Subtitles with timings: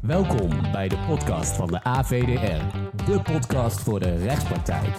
[0.00, 4.96] Welkom bij de podcast van de AVDR, de podcast voor de rechtspraktijk.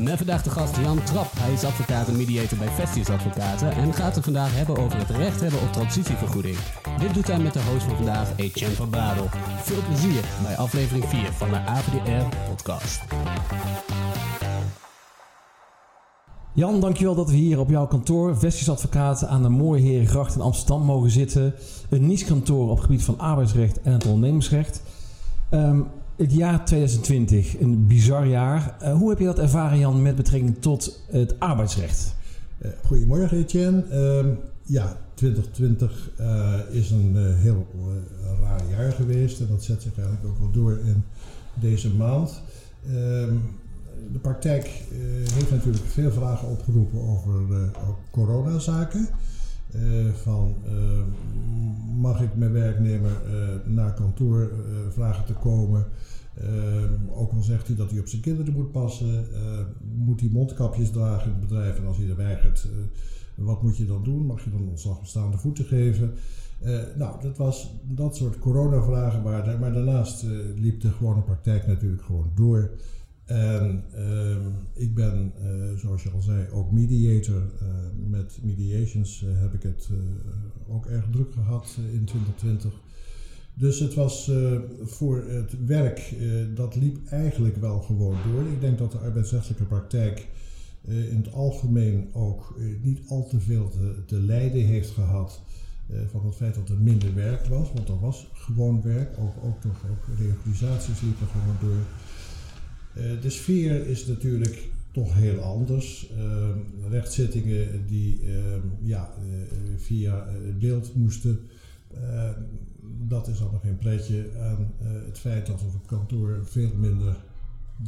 [0.00, 1.26] Met vandaag de gast Jan Trap.
[1.38, 5.10] Hij is advocaat en mediator bij Vestis Advocaten en gaat het vandaag hebben over het
[5.10, 6.56] recht hebben op transitievergoeding.
[6.98, 9.28] Dit doet hij met de host van vandaag, Etienne van Bradel.
[9.62, 13.00] Veel plezier bij aflevering 4 van de AVDR podcast.
[16.54, 20.40] Jan, dankjewel dat we hier op jouw kantoor, Vestis Advocaten, aan de mooie Herengracht in
[20.40, 21.54] Amsterdam mogen zitten.
[21.88, 24.82] Een niche-kantoor op het gebied van arbeidsrecht en het ondernemersrecht.
[25.50, 25.80] Ehm,
[26.16, 28.76] het jaar 2020, een bizar jaar.
[28.82, 32.14] Uh, hoe heb je dat ervaren, Jan, met betrekking tot het arbeidsrecht?
[32.58, 33.84] Uh, goedemorgen, Etienne.
[33.92, 37.66] Uh, ja, 2020 uh, is een heel
[38.42, 41.04] raar jaar geweest en dat zet zich eigenlijk ook wel door in
[41.54, 42.42] deze maand.
[42.86, 43.34] Ehm,
[44.12, 44.98] de praktijk uh,
[45.32, 47.68] heeft natuurlijk veel vragen opgeroepen over uh,
[48.10, 49.08] coronazaken.
[50.22, 50.54] Van
[52.00, 53.10] mag ik mijn werknemer
[53.64, 54.50] naar kantoor
[54.90, 55.86] vragen te komen?
[57.10, 59.26] ook al zegt hij dat hij op zijn kinderen moet passen.
[59.96, 61.78] moet hij mondkapjes dragen in het bedrijf?
[61.78, 62.68] En als hij er weigert,
[63.34, 64.26] wat moet je dan doen?
[64.26, 66.14] Mag je dan ontslag bestaande voeten geven?
[66.96, 69.22] nou, dat was dat soort coronavragen.
[69.22, 70.24] Maar, maar daarnaast
[70.56, 72.70] liep de gewone praktijk natuurlijk gewoon door.
[73.30, 74.36] En uh,
[74.72, 77.42] ik ben, uh, zoals je al zei, ook mediator.
[77.62, 77.68] Uh,
[78.08, 79.88] met mediations uh, heb ik het
[80.68, 82.72] ook erg druk gehad in 2020.
[83.54, 84.30] Dus het was
[84.82, 86.14] voor het werk,
[86.54, 88.42] dat liep eigenlijk wel gewoon door.
[88.42, 90.26] Ik denk dat de arbeidsrechtelijke praktijk
[90.84, 95.42] in het algemeen ook niet al te veel te, te lijden heeft gehad
[96.10, 97.72] van het feit dat er minder werk was.
[97.72, 101.86] Want er was gewoon werk, ook, ook, toch, ook reorganisaties liepen gewoon door.
[102.94, 106.10] Uh, de sfeer is natuurlijk toch heel anders.
[106.18, 106.48] Uh,
[106.90, 108.32] rechtszittingen die uh,
[108.82, 109.14] ja,
[109.76, 110.26] via
[110.58, 111.38] beeld moesten,
[113.08, 114.28] dat is allemaal geen pretje.
[114.28, 114.74] En
[115.06, 117.16] het feit dat op het kantoor veel minder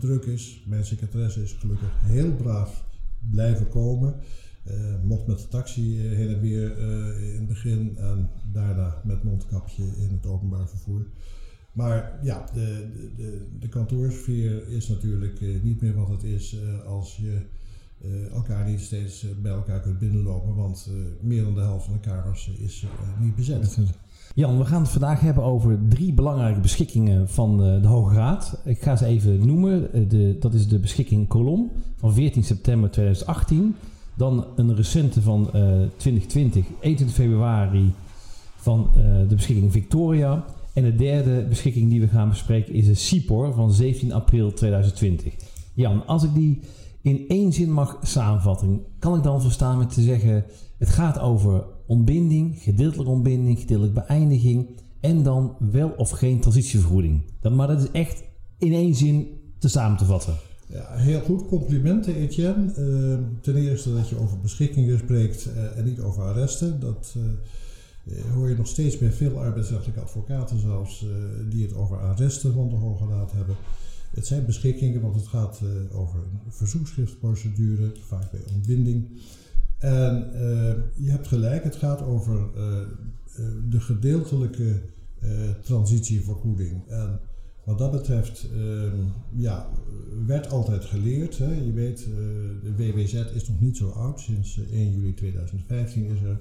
[0.00, 0.62] druk is.
[0.66, 2.84] Mijn secretaresse is gelukkig heel braaf
[3.30, 4.14] blijven komen.
[5.02, 6.78] mocht met de taxi heen en weer
[7.18, 11.06] in het begin en daarna met mondkapje in het openbaar vervoer.
[11.72, 16.86] Maar ja, de, de, de kantoorsfeer is natuurlijk uh, niet meer wat het is uh,
[16.86, 17.38] als je
[18.04, 20.90] uh, elkaar niet steeds bij elkaar kunt binnenlopen, want
[21.20, 22.86] meer dan de helft van de kamers is
[23.20, 23.78] niet bezet.
[24.34, 28.60] Jan, we gaan het vandaag hebben over drie belangrijke beschikkingen van de, de Hoge Raad.
[28.64, 30.08] Ik ga ze even noemen.
[30.08, 33.76] De, dat is de beschikking Kolom van 14 september 2018.
[34.14, 35.50] Dan een recente van
[35.96, 37.92] 2020, 21 februari,
[38.56, 38.90] van
[39.28, 40.44] de beschikking Victoria.
[40.74, 45.34] En de derde beschikking die we gaan bespreken is de CIPOR van 17 april 2020.
[45.74, 46.60] Jan, als ik die
[47.02, 50.44] in één zin mag samenvatten, kan ik dan verstaan met te zeggen:
[50.78, 57.22] het gaat over ontbinding, gedeeltelijke ontbinding, gedeeltelijke beëindiging en dan wel of geen transitievergoeding.
[57.50, 58.22] maar dat is echt
[58.58, 59.26] in één zin
[59.58, 60.34] te samen te vatten.
[60.66, 61.46] Ja, heel goed.
[61.46, 62.72] Complimenten, Etienne.
[62.78, 66.80] Uh, ten eerste dat je over beschikkingen spreekt uh, en niet over arresten.
[66.80, 67.22] Dat, uh,
[68.32, 71.10] hoor je nog steeds bij veel arbeidsrechtelijke advocaten zelfs uh,
[71.50, 73.56] die het over arresten van de Hoge Raad hebben.
[74.10, 79.08] Het zijn beschikkingen, want het gaat uh, over een verzoekschriftprocedure, vaak bij ontbinding.
[79.78, 80.30] En
[80.96, 82.48] je hebt gelijk, het gaat over
[83.68, 84.80] de gedeeltelijke
[85.62, 86.88] transitievergoeding.
[86.88, 87.20] En
[87.64, 88.96] wat dat betreft, ehm,
[89.36, 89.68] ja,
[90.26, 91.38] werd altijd geleerd.
[91.38, 91.54] Hè.
[91.54, 92.08] Je weet,
[92.62, 96.38] de WWZ is nog niet zo oud, sinds 1 juli 2015 is er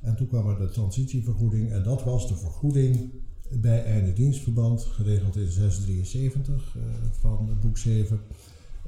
[0.00, 3.10] en toen kwam er de transitievergoeding en dat was de vergoeding
[3.50, 8.20] bij einde dienstverband, geregeld in 673 uh, van boek 7.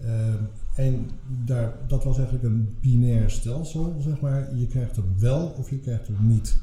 [0.04, 0.34] Uh,
[0.75, 1.10] en
[1.44, 4.56] daar, dat was eigenlijk een binair stelsel, zeg maar.
[4.56, 6.59] Je krijgt hem wel of je krijgt hem niet.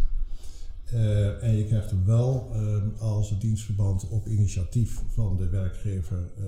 [0.94, 6.18] Uh, en je krijgt hem wel uh, als het dienstverband op initiatief van de werkgever
[6.40, 6.46] uh,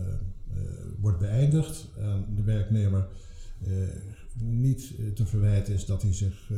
[1.00, 1.88] wordt beëindigd.
[1.98, 3.08] En de werknemer
[4.34, 6.52] niet te verwijten is dat hij zich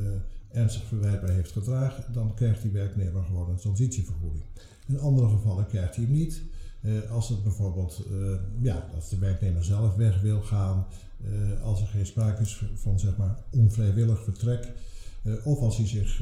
[0.52, 4.44] ernstig verwijtbaar heeft gedragen, dan krijgt die werknemer gewoon een transitievergoeding.
[4.88, 6.42] In andere gevallen krijgt hij hem niet.
[6.82, 10.86] Uh, als het bijvoorbeeld, uh, ja, als de werknemer zelf weg wil gaan,
[11.26, 14.72] uh, als er geen sprake is van zeg maar onvrijwillig vertrek,
[15.44, 16.22] of als hij zich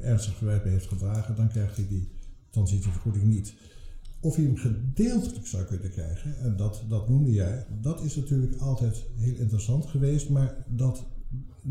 [0.00, 2.08] ernstig verwijtbaar heeft gedragen, dan krijgt hij die
[2.50, 3.54] transitievergoeding niet.
[4.20, 8.60] Of hij hem gedeeltelijk zou kunnen krijgen, en dat, dat noemde jij, dat is natuurlijk
[8.60, 11.04] altijd heel interessant geweest, maar dat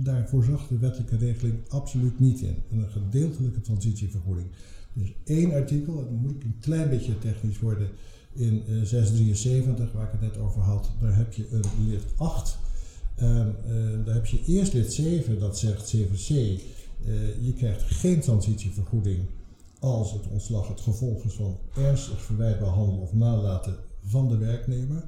[0.04, 2.56] daar voorzag de wettelijke regeling absoluut niet in.
[2.72, 4.48] Een gedeeltelijke transitievergoeding.
[4.94, 7.90] Dus één artikel, dan moet ik een klein beetje technisch worden,
[8.34, 12.58] in 673, waar ik het net over had, daar heb je een lid 8.
[13.16, 16.60] En uh, daar heb je eerst lid 7, dat zegt 7c, uh,
[17.42, 19.26] je krijgt geen transitievergoeding
[19.80, 25.04] als het ontslag het gevolg is van ernstig verwijtbaar handelen of nalaten van de werknemer.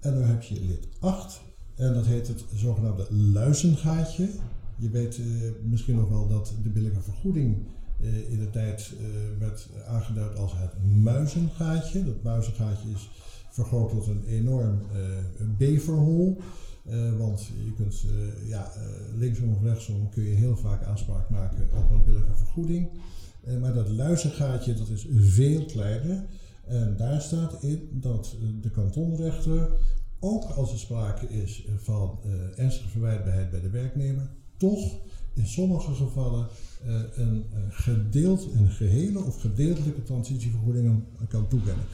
[0.00, 1.40] En dan heb je lid 8
[1.76, 4.28] en dat heet het zogenaamde luizengaatje.
[4.76, 5.26] Je weet uh,
[5.62, 7.56] misschien nog wel dat de billijke vergoeding
[8.00, 9.06] uh, in de tijd uh,
[9.38, 12.04] werd aangeduid als het muizengaatje.
[12.04, 13.10] Dat muizengaatje is
[13.50, 14.80] vergroot tot een enorm
[15.58, 16.40] beverhol.
[17.18, 18.04] want je kunt
[18.46, 18.72] ja,
[19.14, 22.88] linksom of rechtsom kun je heel vaak aanspraak maken op een billijke vergoeding.
[23.60, 26.24] maar dat luizengaatje dat is veel kleiner.
[26.66, 29.68] En daar staat in dat de kantonrechter,
[30.20, 34.94] ook als er sprake is van uh, ernstige verwijtbaarheid bij de werknemer, toch
[35.34, 36.46] in sommige gevallen
[36.86, 41.84] uh, een, gedeeld, een gehele of gedeeltelijke transitievergoeding kan toekennen.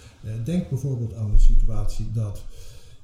[0.45, 2.45] Denk bijvoorbeeld aan de situatie dat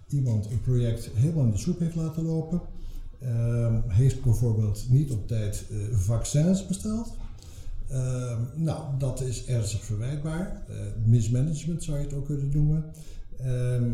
[0.09, 2.61] iemand een project helemaal in de soep heeft laten lopen,
[3.19, 7.13] ehm, heeft bijvoorbeeld niet op tijd vaccins besteld
[7.93, 10.63] Uh, nou, dat is ernstig verwijtbaar.
[11.05, 12.85] Mismanagement zou je het ook kunnen noemen.
[13.41, 13.93] Uh,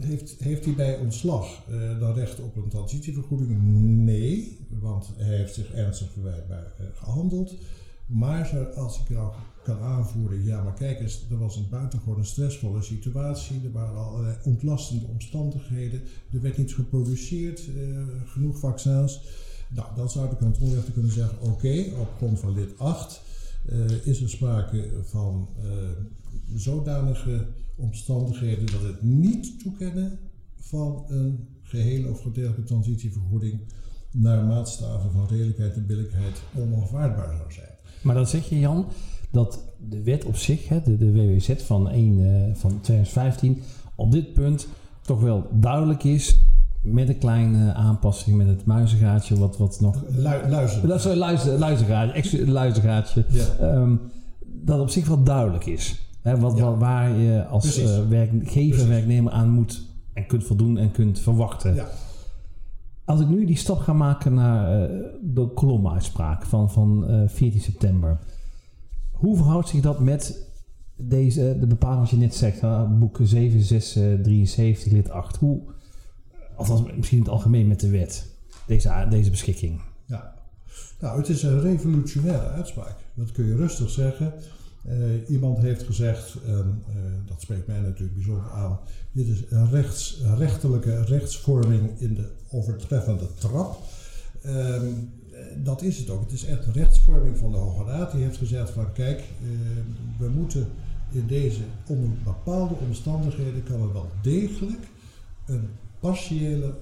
[0.00, 3.62] heeft, heeft hij bij ontslag uh, dan recht op een transitievergoeding?
[4.04, 7.54] Nee, want hij heeft zich ernstig verwijtbaar eh, gehandeld.
[8.06, 12.82] Maar als ik nou kan aanvoeren, ja, maar kijk eens, er was een buitengewoon stressvolle
[12.82, 16.02] situatie, er waren allerlei ontlastende omstandigheden,
[16.32, 19.20] er werd niet geproduceerd, uh, genoeg vaccins.
[19.68, 23.37] Nou, dan zou de kantonrechter kunnen zeggen: oké, op grond van lid 8 uh,
[24.04, 25.72] is er sprake van uh,
[26.54, 27.46] zodanige
[27.76, 30.18] omstandigheden dat het niet toekennen
[30.56, 33.60] van een gehele of gedeeltelijke transitievergoeding
[34.10, 37.68] naar maatstaven van redelijkheid en billijkheid onaanvaardbaar zou zijn.
[38.02, 38.86] Maar dan zeg je Jan
[39.30, 43.62] dat de wet op zich, hè, de, WWZ van, 1, uh, van 2015,
[43.94, 44.68] op dit punt
[45.02, 46.40] toch wel duidelijk is
[46.82, 50.04] met een kleine aanpassing met het muizengaatje, wat, wat nog...
[50.08, 51.00] Lu luizen.
[51.00, 53.24] Sorry, luizen, luizengaatje, luizengaatje.
[53.28, 53.74] Ja.
[53.74, 54.00] Um,
[54.46, 56.08] dat op zich wel duidelijk is.
[56.22, 56.76] Hè, wat, ja.
[56.76, 58.86] waar je als uh, werkgever, Precies.
[58.86, 59.82] werknemer aan moet
[60.12, 61.74] en kunt voldoen en kunt verwachten.
[61.74, 61.88] Ja.
[63.04, 67.60] Als ik nu die stap ga maken naar uh, de kolomuitspraak van, van uh, 14
[67.60, 68.18] september.
[69.10, 70.46] Hoe verhoudt zich dat met
[70.96, 72.60] deze, de bepaling wat je net zegt,
[72.98, 75.36] boek 7673 lid 8?
[75.36, 75.60] Hoe,
[76.58, 78.26] althans misschien in het algemeen met de wet,
[78.66, 79.80] deze, deze beschikking?
[80.04, 80.34] Ja,
[81.00, 82.96] nou het is een revolutionaire uitspraak.
[83.14, 84.32] Dat kun je rustig zeggen.
[84.88, 86.96] Uh, iemand heeft gezegd, en uh,
[87.26, 88.78] dat spreekt mij natuurlijk bijzonder aan,
[89.12, 93.80] dit is een rechts, rechterlijke rechtsvorming in de overtreffende trap.
[94.46, 94.76] Uh,
[95.56, 96.20] dat is het ook.
[96.20, 98.12] Het is echt een rechtsvorming van de Hoge Raad.
[98.12, 99.24] Die heeft gezegd van kijk,
[100.18, 100.68] we moeten
[101.10, 104.88] in deze onder bepaalde omstandigheden kan er wel degelijk
[105.46, 105.68] een
[106.00, 106.74] partiële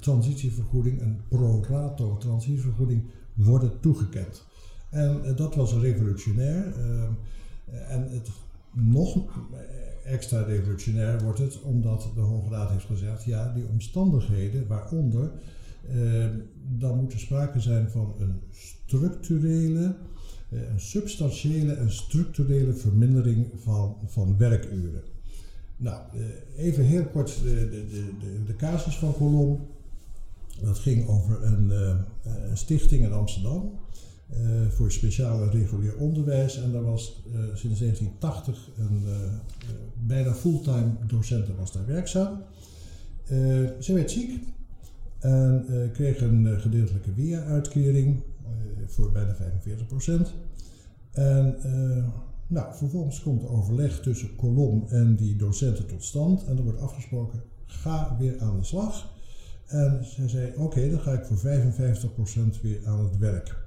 [0.00, 3.02] transitievergoeding, een pro rato transitievergoeding
[3.34, 4.46] worden toegekend.
[4.90, 6.66] En uh, dat was revolutionair.
[6.66, 8.30] Uh, en het
[8.72, 9.24] nog
[10.04, 15.30] extra revolutionair wordt het omdat de Hoge Raad heeft gezegd: ja, die omstandigheden waaronder.
[16.78, 19.96] Dan moet er sprake zijn van een structurele,
[20.50, 25.02] een substantiële en structurele vermindering van, van werkuren.
[25.80, 26.02] Nou,
[26.56, 27.86] even heel kort de, de,
[28.20, 29.66] de, de casus van Colom.
[30.62, 31.70] Dat ging over een,
[32.50, 33.78] een stichting in Amsterdam.
[34.32, 36.62] Uh, voor speciaal en regulier onderwijs.
[36.62, 37.22] En daar was
[37.54, 39.02] sinds 1980 een
[40.06, 42.42] bijna fulltime docent was daar werkzaam.
[43.80, 44.42] ze werd ziek
[45.18, 48.22] en kreeg een gedeeltelijke WIA-uitkering
[48.86, 49.38] voor bijna 45%.
[51.10, 51.56] En
[52.48, 56.44] nou, vervolgens komt er overleg tussen Kolom en die docenten tot stand.
[56.44, 59.16] En er wordt afgesproken, ga weer aan de slag.
[59.66, 63.66] En zij zei, oké, dan ga ik voor 55% weer aan het werk.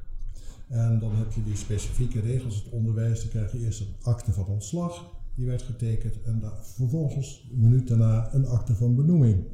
[0.67, 3.19] En dan heb je die specifieke regels, het onderwijs.
[3.19, 6.21] Dan krijg je eerst een akte van ontslag, die werd getekend.
[6.21, 9.45] En vervolgens, een minuut daarna, een akte van benoeming.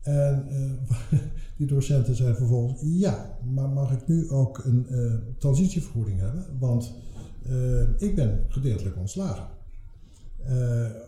[0.00, 1.20] En uh,
[1.58, 6.46] die docenten zeiden vervolgens: Ja, maar mag ik nu ook een uh, transitievergoeding hebben?
[6.58, 6.94] Want
[7.48, 9.46] uh, ik ben gedeeltelijk ontslagen.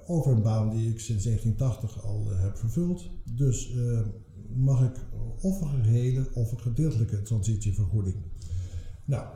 [0.07, 3.11] over een baan die ik sinds 1980 al heb vervuld.
[3.25, 3.75] Dus
[4.55, 4.97] mag ik
[5.41, 8.17] of een gehele of een gedeeltelijke transitievergoeding.
[9.05, 9.27] Nou,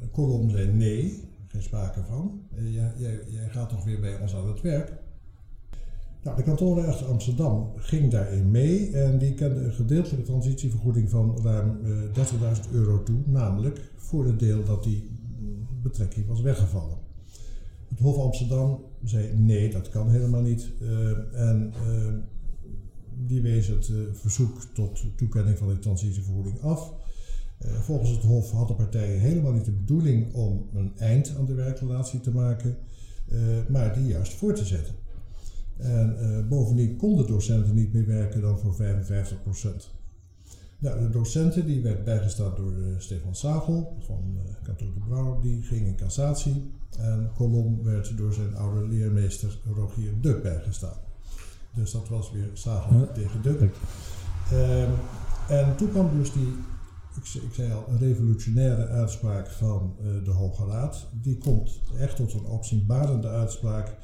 [0.00, 2.40] de kolom zei nee, geen sprake van.
[2.54, 4.92] Eh, jij, jij, jij gaat toch weer bij ons aan het werk.
[6.22, 11.78] Nou, de kantonrechter Amsterdam ging daarin mee en die kende een gedeeltelijke transitievergoeding van ruim
[11.82, 15.10] 30.000 eh, euro toe, namelijk voor het deel dat die
[15.82, 16.98] betrekking was weggevallen.
[17.88, 20.72] Het Hof Amsterdam zei nee, dat kan helemaal niet.
[20.80, 22.14] Uh, en uh,
[23.26, 26.92] die wees het uh, verzoek tot toekenning van de transitievergoeding af.
[27.80, 31.54] volgens het Hof had de partij helemaal niet de bedoeling om een eind aan de
[31.54, 32.76] werkrelatie te maken,
[33.68, 34.94] maar die juist voor te zetten.
[35.76, 39.90] En bovendien konden docenten niet meer werken dan voor 55 procent.
[40.82, 45.40] Nou, de docenten die werd bijgestaan door uh, Stefan Sagel van uh, kantoor de Brouw,
[45.40, 46.70] die ging in cassatie.
[46.98, 50.96] En Kolom werd door zijn oude leermeester Rogier Duk bijgestaan.
[51.74, 53.60] Dus dat was weer Sagel tegen Duk.
[54.52, 54.82] Uh,
[55.48, 56.54] en toen kwam dus die,
[57.16, 61.06] ik, ik, zei al, een revolutionaire uitspraak van uh, de Hoge Raad.
[61.22, 63.96] Die komt echt tot een opzienbarende uitspraak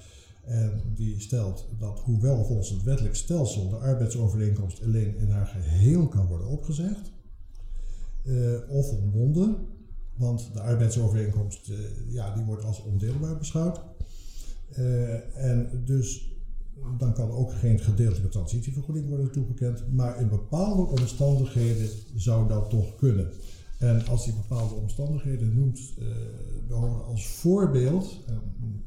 [0.48, 6.08] en die stelt dat hoewel volgens het wettelijk stelsel de arbeidsovereenkomst alleen in haar geheel
[6.08, 7.12] kan worden opgezegd
[8.24, 9.56] uh, of ontbonden,
[10.16, 11.76] want de arbeidsovereenkomst uh,
[12.08, 13.80] ja, die wordt als ondeelbaar beschouwd.
[14.78, 16.36] Uh, en dus
[16.98, 22.96] dan kan ook geen gedeeltelijke transitievergoeding worden toegekend, maar in bepaalde omstandigheden zou dat toch
[22.96, 23.32] kunnen.
[23.78, 25.80] En als hij bepaalde omstandigheden noemt
[26.70, 28.36] uh, als voorbeeld, uh,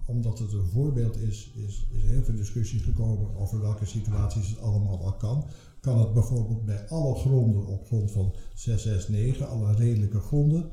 [0.05, 4.59] omdat het een voorbeeld is, is, is heel veel discussie gekomen over welke situaties het
[4.59, 5.45] allemaal wel kan.
[5.79, 10.71] Kan het bijvoorbeeld bij alle gronden op grond van 669, alle redelijke gronden.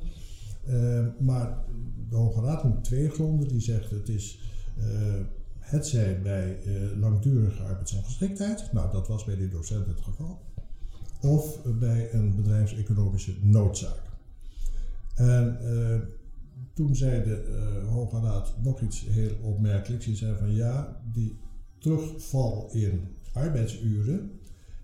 [0.68, 1.64] Uh, maar
[2.08, 3.48] de Hoge Raad noemt twee gronden.
[3.48, 4.38] Die zegt het is
[5.58, 6.58] het zij bij
[6.96, 8.72] langdurige arbeidsongeschiktheid.
[8.72, 10.40] Nou, dat was bij die docent het geval.
[11.20, 14.07] Of bij een bedrijfseconomische noodzaak.
[15.18, 15.98] En uh,
[16.74, 17.44] toen zei de
[17.82, 20.04] uh, Hoge Raad nog iets heel opmerkelijks.
[20.04, 21.38] Die zei van ja, die
[21.78, 23.00] terugval in
[23.32, 24.30] arbeidsuren,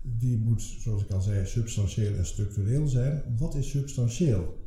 [0.01, 3.23] die moet, zoals ik al zei, substantieel en structureel zijn.
[3.37, 4.57] Wat is substantieel?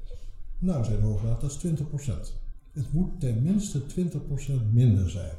[0.58, 2.36] Nou, zei de Hoge Raad, dat is 20%.
[2.72, 3.84] Het moet tenminste 20%
[4.72, 5.36] minder zijn.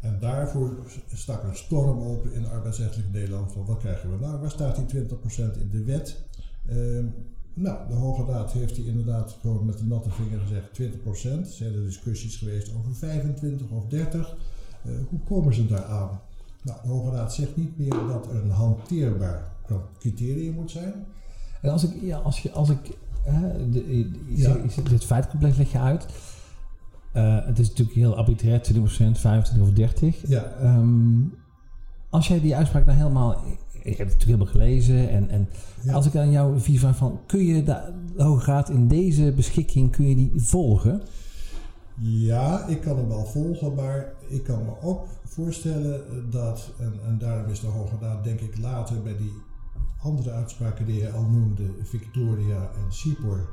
[0.00, 4.40] En daarvoor stak een storm open in arbeidsrechtelijk Nederland van wat krijgen we nou?
[4.40, 6.16] Waar staat die 20% in de wet?
[6.70, 7.04] Uh,
[7.60, 11.40] nou, de Hoge Raad heeft hij inderdaad gewoon met de natte vinger gezegd 20%.
[11.40, 14.36] Er zijn er discussies geweest over 25 of 30.
[14.86, 16.20] Uh, eh, hoe komen ze daar aan?
[16.62, 19.52] Nou, de Hoge Raad zegt niet meer dat er een hanteerbaar
[19.98, 20.94] criterium moet zijn.
[21.62, 24.56] En als ik, ja, als je, als ik, hè, de, je, ja.
[24.88, 26.06] dit feitcomplex leg je uit.
[27.14, 28.76] Uh, het is natuurlijk heel arbitrair, 20%,
[29.12, 30.28] 25 of 30.
[30.28, 30.52] Ja.
[30.62, 31.34] Um,
[32.10, 33.44] als jij die uitspraak nou helemaal
[33.82, 35.10] ik heb het natuurlijk helemaal gelezen.
[35.10, 35.48] En, en
[35.92, 39.32] als ik aan jouw visie vraag van, kun je de, de Hoge Raad in deze
[39.32, 41.02] beschikking, kun je die volgen?
[42.02, 47.18] Ja, ik kan hem wel volgen, maar ik kan me ook voorstellen dat, en, en
[47.18, 49.32] daarom is de Hoge Raad denk ik later bij die
[50.02, 53.48] andere uitspraken die je al noemde, Victoria en Sipor,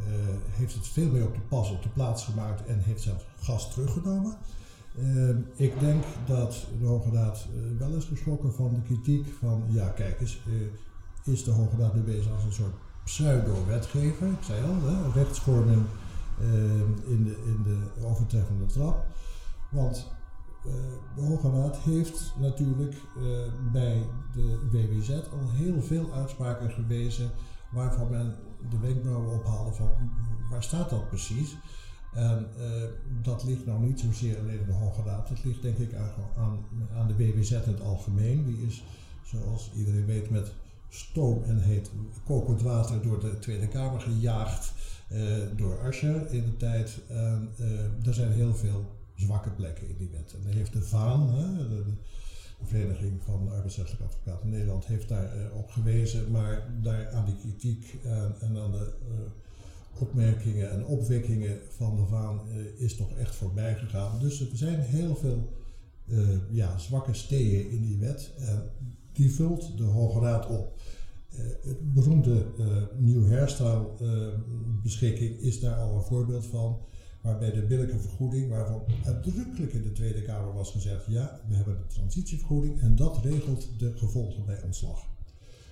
[0.00, 0.06] uh,
[0.50, 3.74] heeft het veel meer op de pas op de plaats gemaakt en heeft zelfs gas
[3.74, 4.36] teruggenomen.
[5.02, 9.64] Uh, ik denk dat de Hoge Raad uh, wel is geschrokken van de kritiek van,
[9.68, 14.42] ja kijk eens, uh, is de Hoge Raad nu bezig als een soort pseudo-wetgever, ik
[14.42, 15.82] zei al, hè, rechtsvorming
[17.06, 19.06] in, de, in de overtreffende trap.
[19.70, 20.12] Want
[21.14, 22.96] de Hoge Raad heeft natuurlijk
[23.72, 27.30] bij de WWZ al heel veel uitspraken gewezen
[27.70, 28.34] waarvan men
[28.70, 29.90] de wenkbrauwen ophaalde van
[30.50, 31.56] waar staat dat precies?
[32.14, 32.66] En uh,
[33.22, 36.58] dat ligt nou niet zozeer alleen in de Hoge Raad, dat ligt denk ik aan,
[36.94, 38.44] aan, de WWZ in het algemeen.
[38.44, 38.82] Die is,
[39.24, 40.52] zoals iedereen weet, met
[40.88, 41.90] stoom en heet
[42.24, 44.72] kokend water door de Tweede Kamer gejaagd
[45.12, 46.98] uh, door Asscher in de tijd.
[47.08, 50.34] En uh, er zijn heel veel zwakke plekken in die wet.
[50.34, 51.82] En daar heeft de VAAN, hè, de,
[52.62, 56.30] Vereniging van Arbeidsrechtelijke Advocaten Nederland, heeft daar op gewezen.
[56.30, 57.98] Maar daar aan die kritiek
[58.40, 58.92] en aan de
[60.00, 64.20] opmerkingen en opwekkingen van de Vaan uh, is toch echt voorbij gegaan.
[64.20, 65.52] Dus er zijn heel veel
[66.06, 68.32] uh, ja, zwakke steden in die wet.
[68.38, 68.62] En
[69.12, 70.80] die vult de Hoge Raad op.
[71.32, 72.46] Uh, het beroemde
[72.98, 73.86] New Hairstyle
[74.82, 76.78] beschikking is daar al een voorbeeld van.
[77.22, 81.76] Waarbij de billijke vergoeding, waarvan uitdrukkelijk in de Tweede Kamer was gezegd: ja, we hebben
[81.76, 85.06] de transitievergoeding en dat regelt de gevolgen bij ontslag.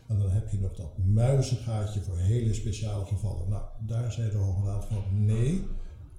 [0.08, 3.48] En dan heb je nog dat muizengaatje voor hele speciale gevallen.
[3.48, 5.64] Nou, daar zei de Hoge Raad van nee.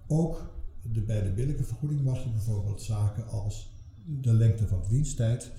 [0.07, 3.71] Ook de, bij de billijke vergoeding mag je bijvoorbeeld zaken als
[4.05, 5.51] de lengte van diensttijd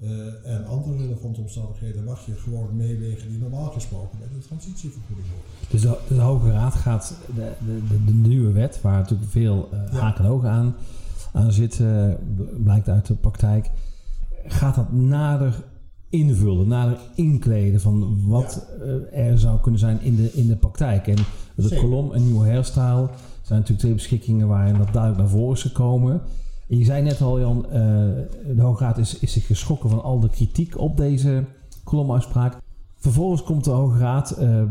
[0.00, 0.10] uh,
[0.44, 5.70] en andere relevante omstandigheden mag je gewoon meewegen die normaal gesproken bij de transitievergoeding horen.
[5.70, 9.78] Dus de, de Hoge Raad gaat de, de, de, nieuwe wet, waar natuurlijk veel uh,
[9.92, 9.98] ja.
[9.98, 10.74] haken en ogen aan,
[11.32, 12.18] aan zitten,
[12.62, 13.70] blijkt uit de praktijk,
[14.46, 15.64] gaat dat nader
[16.08, 18.66] invullen, nader inkleden van wat
[19.12, 21.06] eh, er zou kunnen zijn in de, in de praktijk.
[21.06, 21.16] En
[21.54, 23.08] de kolom en nieuwe hairstyle
[23.42, 26.20] zijn natuurlijk twee beschikkingen waarin dat duidelijk naar voren is gekomen.
[26.68, 27.72] En je zei net al, Jan, uh,
[28.54, 31.44] de Hoge Raad is, is zich geschrokken van al de kritiek op deze
[31.84, 32.60] kolomuitspraak.
[32.96, 34.62] Vervolgens komt de Hoge Raad uh,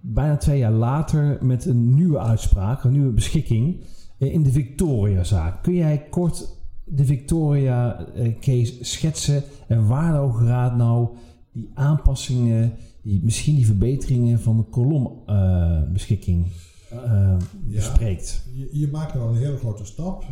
[0.00, 3.80] bijna twee jaar later met een nieuwe uitspraak, een nieuwe beschikking
[4.18, 5.62] eh, in de Victoria-zaak.
[5.62, 6.56] Kun jij kort
[6.90, 11.08] de Victoria-case schetsen en waar de Hoge Raad nou
[11.52, 16.46] die aanpassingen, die, misschien die verbeteringen van de kolombeschikking
[16.92, 18.42] uh, bespreekt?
[18.52, 20.24] Je, je, maakt nou een hele grote stap.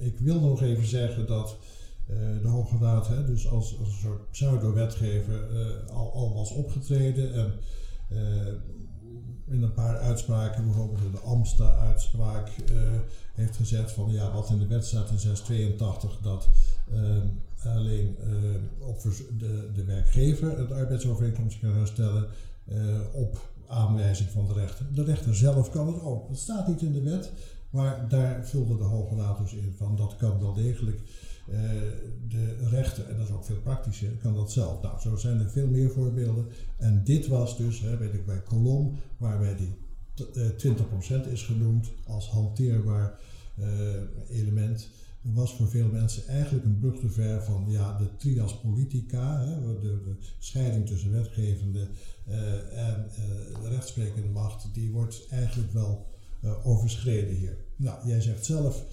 [0.00, 1.56] ik wil nog even zeggen dat
[2.42, 5.50] de Hoge Raad, hè, dus als, als, een soort pseudo-wetgever,
[5.92, 7.52] al, al was opgetreden en
[9.50, 12.78] in een paar uitspraken, bijvoorbeeld de Amsta-uitspraak, uh,
[13.34, 16.48] heeft gezegd van ja, wat in de wet staat in 682, dat
[16.92, 19.02] uh, alleen uh, op
[19.38, 22.28] de, de werkgever het arbeidsovereenkomst kan herstellen
[23.12, 24.86] op aanwijzing van de rechter.
[24.94, 26.28] De rechter zelf kan het ook.
[26.28, 27.32] Dat staat niet in de wet,
[27.70, 31.00] maar daar vulde de Hoge Raad dus in van dat kan wel degelijk.
[32.28, 34.82] De rechter, en dat is ook veel praktischer, kan dat zelf.
[34.82, 36.46] Nou, zo zijn er veel meer voorbeelden.
[36.76, 39.74] En dit was dus, hè, weet ik bij Kolom, waarbij die
[40.56, 43.18] 20% is genoemd als hanteerbaar
[44.28, 44.88] element
[45.20, 49.80] was voor veel mensen eigenlijk een brug te ver van ja, de trias politica, hè,
[49.80, 51.88] de, de, scheiding tussen wetgevende
[52.72, 53.10] en
[53.62, 56.06] rechtsprekende macht, die wordt eigenlijk wel
[56.62, 57.56] overschreden hier.
[57.76, 58.84] Nou, jij zegt zelf,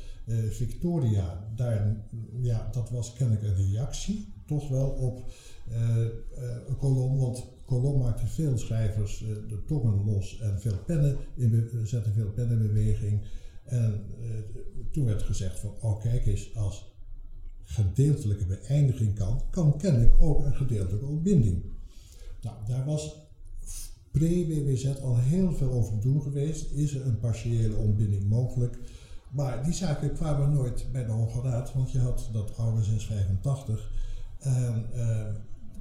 [0.49, 2.05] Victoria, daar,
[2.41, 5.31] ja, dat was kennelijk een reactie, toch wel op
[6.67, 9.17] een kolom, want kolom maakte veel schrijvers
[9.47, 13.21] de tongen los en veel pennen in, zette veel pennen in beweging.
[13.63, 14.03] En
[14.91, 16.93] toen werd gezegd van, oh kijk eens, als
[17.63, 21.63] gedeeltelijke beëindiging kan, kan kennelijk ook een gedeeltelijke ontbinding.
[22.41, 23.15] Nou, daar was
[24.11, 26.71] pre-WWZ al heel veel over doen geweest.
[26.71, 28.77] Is er een partiële ontbinding mogelijk?
[29.35, 33.91] Maar die zaken kwamen nooit bij de Hoge Raad, want je had dat oude 685.
[34.39, 35.25] En uh,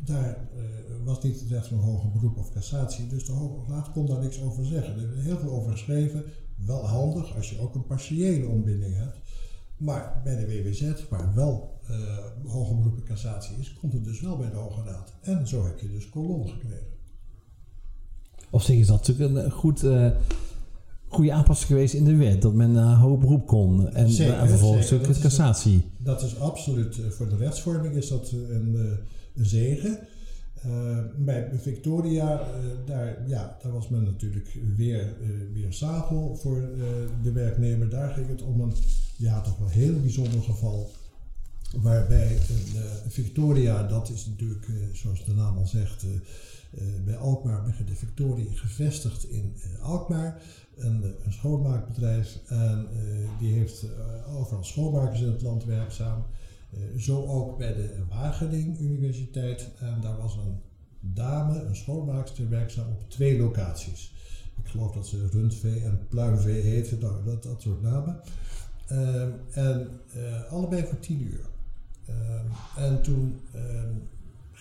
[0.04, 0.62] daar uh,
[1.04, 4.20] was niet het recht van hoger beroep of cassatie, dus de Hoge Raad kon daar
[4.20, 4.98] niks over zeggen.
[4.98, 9.18] Er is heel veel over geschreven, wel handig als je ook een partiële ontbinding hebt.
[9.76, 11.96] Maar bij de WWZ, waar wel uh,
[12.46, 15.12] hoger beroep en cassatie is, komt het dus wel bij de Hoge Raad.
[15.20, 16.86] En zo heb je dus kolom gekregen.
[18.50, 20.10] Op zich is dat natuurlijk een goed, uh,
[21.14, 24.48] goede aanpassing geweest in de wet, dat men uh, hoog beroep kon en, zeker, en
[24.48, 25.82] vervolgens ook cassatie.
[25.98, 28.76] dat is absoluut, voor de rechtsvorming is dat een,
[29.34, 29.98] een zegen.
[30.66, 32.46] Uh, bij Victoria, uh,
[32.86, 36.68] daar, ja, daar was men natuurlijk weer, uh, weer zadel voor
[37.22, 37.90] de werknemer.
[37.90, 38.72] Daar ging het om een
[39.16, 40.90] ja, toch wel heel bijzonder geval.
[41.82, 42.38] Waarbij
[43.08, 46.04] Victoria, dat is natuurlijk, zoals de naam al zegt,
[47.04, 50.42] bij Alkmaar begint de Victoria gevestigd in Alkmaar.
[50.76, 52.88] Een, een schoonmaakbedrijf en
[53.38, 53.86] die heeft
[54.28, 56.24] overal schoonmakers in het land werkzaam.
[56.74, 59.68] Eh, zo ook bij de Wageningen Universiteit.
[59.78, 60.60] En daar was een
[61.00, 64.12] dame, een schoonmaakster, werkzaam op twee locaties.
[64.62, 68.20] Ik geloof dat ze rundvee en pluimvee heette, nou, dat, dat soort namen.
[68.86, 71.40] Ehm, en uh, allebei voor tien uur.
[72.08, 74.02] Um, en toen um,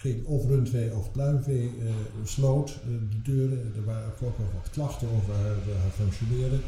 [0.04, 1.92] ging of rundvee of pluimvee uh,
[2.24, 3.76] sloot de deuren.
[3.76, 6.62] Er waren ook wel wat klachten over haar, haar functioneren.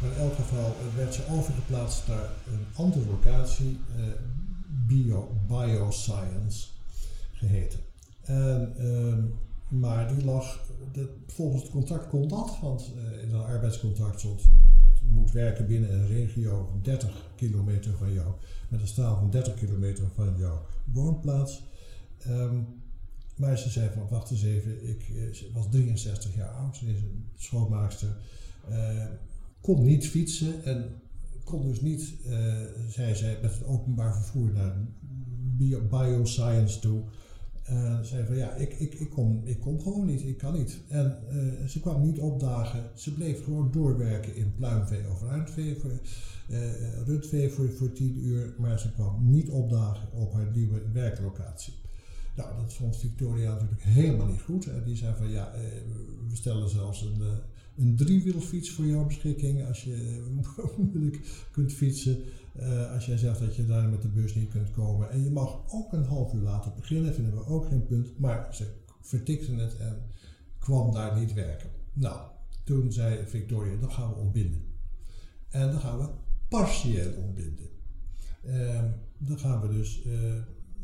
[0.00, 3.78] Maar in elk geval werd ze overgeplaatst naar een andere locatie
[4.86, 6.66] bio, bioscience
[7.32, 7.78] geheten.
[8.22, 9.14] En, uh,
[9.80, 10.60] maar die lag,
[11.26, 16.06] volgens het contract kon dat, want in een arbeidscontract stond het moet werken binnen een
[16.06, 18.26] regio van 30 kilometer van jou,
[18.68, 21.62] met een straal van 30 kilometer van jouw woonplaats.
[23.36, 27.00] Maar ze zei van, wacht eens even, ik uh, was 63 jaar oud, ze is
[27.00, 28.16] een schoonmaakster,
[28.70, 29.04] uh,
[29.60, 31.00] kon niet fietsen en
[31.44, 32.54] kon dus niet, uh,
[32.88, 34.76] zei zij, met het openbaar vervoer naar
[35.56, 37.02] bio, bioscience toe.
[37.62, 40.78] En zei van ja, ik, ik, ik, kom, ik kom gewoon niet, ik kan niet.
[40.88, 46.00] En uh, ze kwam niet opdagen, ze bleef gewoon doorwerken in pluimvee of ruimvee voor,
[46.50, 51.74] uh, rundvee voor, voor tien uur, maar ze kwam niet opdagen op haar nieuwe werklocatie.
[52.36, 54.66] Nou, dat vond Victoria natuurlijk helemaal niet goed.
[54.66, 55.52] En die zei van ja,
[56.28, 57.22] we stellen zelfs een,
[57.76, 60.24] een driewielfiets voor jouw beschikking als je
[60.92, 62.18] moeilijk kunt fietsen.
[62.92, 65.10] Als jij zegt dat je daar met de bus niet kunt komen.
[65.10, 68.18] En je mag ook een half uur later beginnen, vinden we ook geen punt.
[68.18, 68.66] Maar ze
[69.00, 70.02] vertikten het en
[70.58, 71.70] kwam daar niet werken.
[71.92, 72.20] Nou,
[72.64, 74.62] toen zei Victoria, dan gaan we ontbinden.
[75.48, 76.08] En dan gaan we
[76.48, 77.68] partieel ontbinden.
[78.44, 78.82] Uh,
[79.18, 80.02] dan gaan we dus,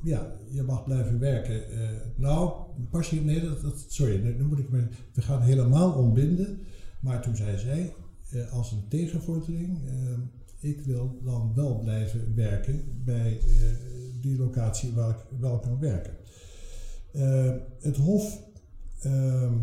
[0.02, 1.72] ja, je mag blijven werken.
[1.72, 2.52] Uh, nou,
[2.90, 6.58] partieel, nee, dat, dat sorry, nu moet ik me, we gaan helemaal ontbinden.
[7.00, 7.92] Maar toen zei zij,
[8.30, 13.46] eh, als een tegenvordering, eh, ik wil dan wel blijven werken bij eh,
[14.20, 16.14] die locatie waar ik wel kan werken.
[17.80, 18.42] het Hof
[19.00, 19.54] ehm,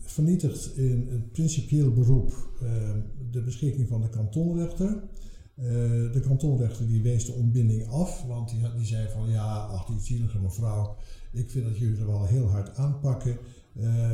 [0.00, 5.02] vernietigt in het principieel beroep ehm, de beschikking van de kantonrechter.
[5.54, 5.66] Eh,
[6.12, 10.00] de kantonrechter die wees de ontbinding af, want die, die zei van ja, ach die
[10.00, 10.96] zielige mevrouw,
[11.32, 13.38] ik vind dat jullie er wel heel hard aanpakken.
[13.76, 14.10] Uh,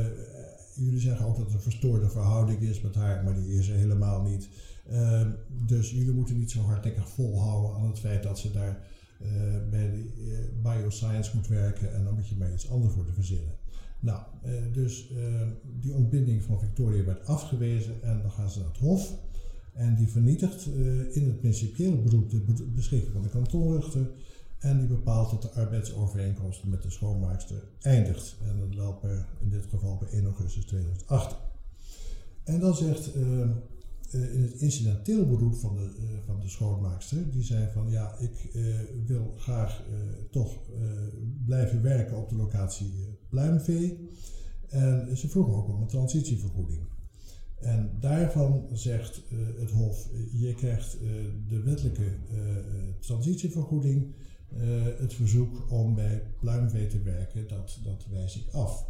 [0.75, 3.77] jullie zeggen ook dat er een verstoorde verhouding is met haar, maar die is er
[3.77, 4.49] helemaal niet.
[4.91, 5.27] Uh,
[5.67, 8.89] dus jullie moeten niet zo hardnekkig volhouden aan het feit dat ze daar
[9.71, 13.55] bij de bioscience moet werken en dan moet je maar iets anders voor te verzinnen.
[14.01, 14.23] Nou,
[14.73, 15.13] dus
[15.81, 19.19] die ontbinding van Victoria werd afgewezen en dan gaan ze naar het Hof.
[19.73, 24.11] En die vernietigt uh, in het principieel beroep de beschikking van de kantonrechter.
[24.59, 28.37] En die bepaalt dat de arbeidsovereenkomst met de schoonmaakster eindigt.
[28.49, 29.05] En dat loopt
[29.41, 31.37] in dit geval bij 1 augustus 2008.
[32.45, 33.23] En dan zegt uh,
[34.15, 35.91] uh, in het incidenteel beroep van de,
[36.25, 38.51] van de schoonmaakster, die zei van ja, ik
[39.07, 39.83] wil graag
[40.31, 40.59] toch
[41.45, 42.93] blijven werken op de locatie
[43.29, 44.09] Pluimvee.
[44.69, 46.81] En ze vroeg ook om een transitievergoeding.
[47.61, 51.11] En daarvan zegt uh, het Hof, je krijgt uh,
[51.49, 52.39] de wettelijke uh,
[53.01, 54.15] transitievergoeding,
[54.99, 58.89] het verzoek om bij pluimvee te werken, dat, dat wijs ik af.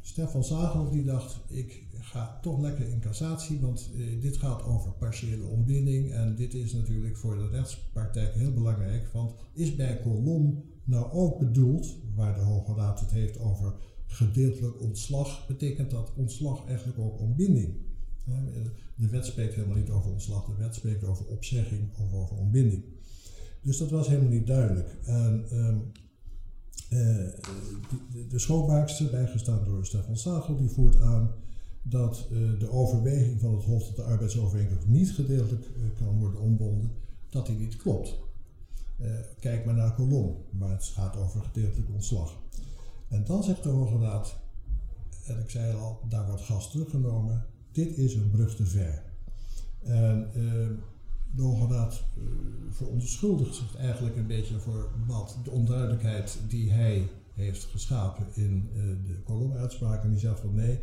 [0.00, 5.46] Stefan Zagel die dacht, ik ga toch lekker in cassatie, want dit gaat over partiële
[5.46, 11.12] ontbinding en dit is natuurlijk voor de rechtspraktijk heel belangrijk, want is bij kolom nou
[11.12, 13.74] ook bedoeld, waar de Hoge Raad het heeft over
[14.08, 17.74] gedeeltelijk ontslag betekent dat ontslag eigenlijk ook ontbinding.
[18.94, 22.84] De wet spreekt helemaal niet over ontslag, de wet spreekt over opzegging of over ontbinding.
[23.62, 24.96] Dus dat was helemaal niet duidelijk.
[25.04, 25.92] En, um,
[26.88, 31.30] de, de schoonmaakster, bijgestaan door Stefan Sagel, die voert aan
[31.82, 36.40] dat uh, de overweging van het Hof dat de arbeidsovereenkomst niet gedeeltelijk uh, kan worden
[36.40, 36.90] ontbonden,
[37.30, 38.16] dat die niet klopt.
[39.40, 42.36] Kijk maar naar kolom, waar het gaat over gedeeltelijk ontslag.
[43.08, 44.36] En dan zegt de Hoge Raad,
[45.26, 49.02] en ik zei al, daar wordt gas teruggenomen, dit is een brug te ver.
[49.82, 50.68] En uh,
[51.34, 52.24] de Hoge Raad uh,
[52.70, 58.82] verontschuldigt zich eigenlijk een beetje voor wat de onduidelijkheid die hij heeft geschapen in uh,
[59.06, 60.02] de kolomuitspraak.
[60.02, 60.80] En die zegt van nee,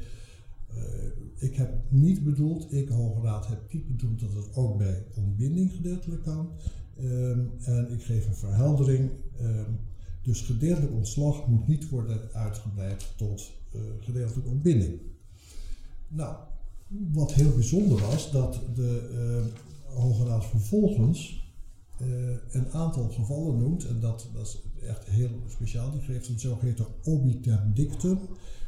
[1.35, 5.71] ik heb niet bedoeld, ik Hoge Raad heb niet bedoeld dat het ook bij ontbinding
[5.71, 6.49] gedeeltelijk kan.
[7.01, 9.09] Um, en ik geef een verheldering.
[10.25, 14.99] Dus gedeeltelijk ontslag moet niet worden uitgebreid tot uh, gedeeltelijke ontbinding.
[16.07, 16.35] Nou,
[17.11, 21.43] wat heel bijzonder was, dat de uh, Hoge Raad vervolgens
[22.01, 22.07] uh,
[22.51, 26.85] een aantal gevallen noemt, en dat, dat is echt heel speciaal, die geeft een zogeheten
[27.03, 28.19] obiter dictum,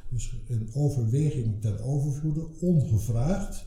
[0.10, 3.66] dus een overweging ten overvloede, ongevraagd,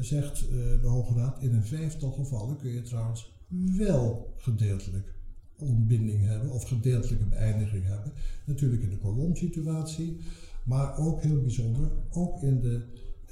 [0.00, 0.38] zegt
[0.80, 3.32] de Hoge Raad, in een vijftal gevallen kun je trouwens
[3.76, 5.19] wel gedeeltelijk
[5.60, 8.12] ontbinding hebben of gedeeltelijke beëindiging hebben.
[8.44, 10.16] Natuurlijk in de kolomsituatie,
[10.64, 12.82] maar ook heel bijzonder, ook in de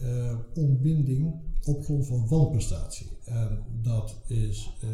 [0.03, 3.07] uh, ontbinding op grond van wanprestatie.
[3.25, 4.91] En dat is uh,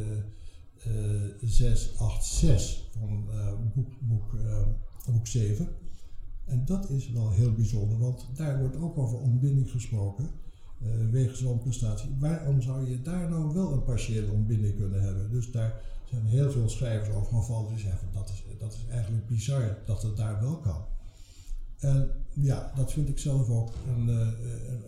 [0.93, 4.35] uh, 686 van uh, boek, boek,
[5.13, 5.69] boek 7.
[6.45, 10.31] En dat is wel heel bijzonder, want daar wordt ook over ontbinding gesproken.
[11.11, 12.11] wegens wanprestatie.
[12.19, 15.31] Waarom zou je daar nou wel een partiële ontbinding kunnen hebben?
[15.31, 19.27] Dus daar zijn heel veel schrijvers over gevallen die zeggen dat is, dat is eigenlijk
[19.27, 20.85] bizar dat het daar wel kan.
[21.79, 24.29] En ja, dat vind ik zelf ook een, uh,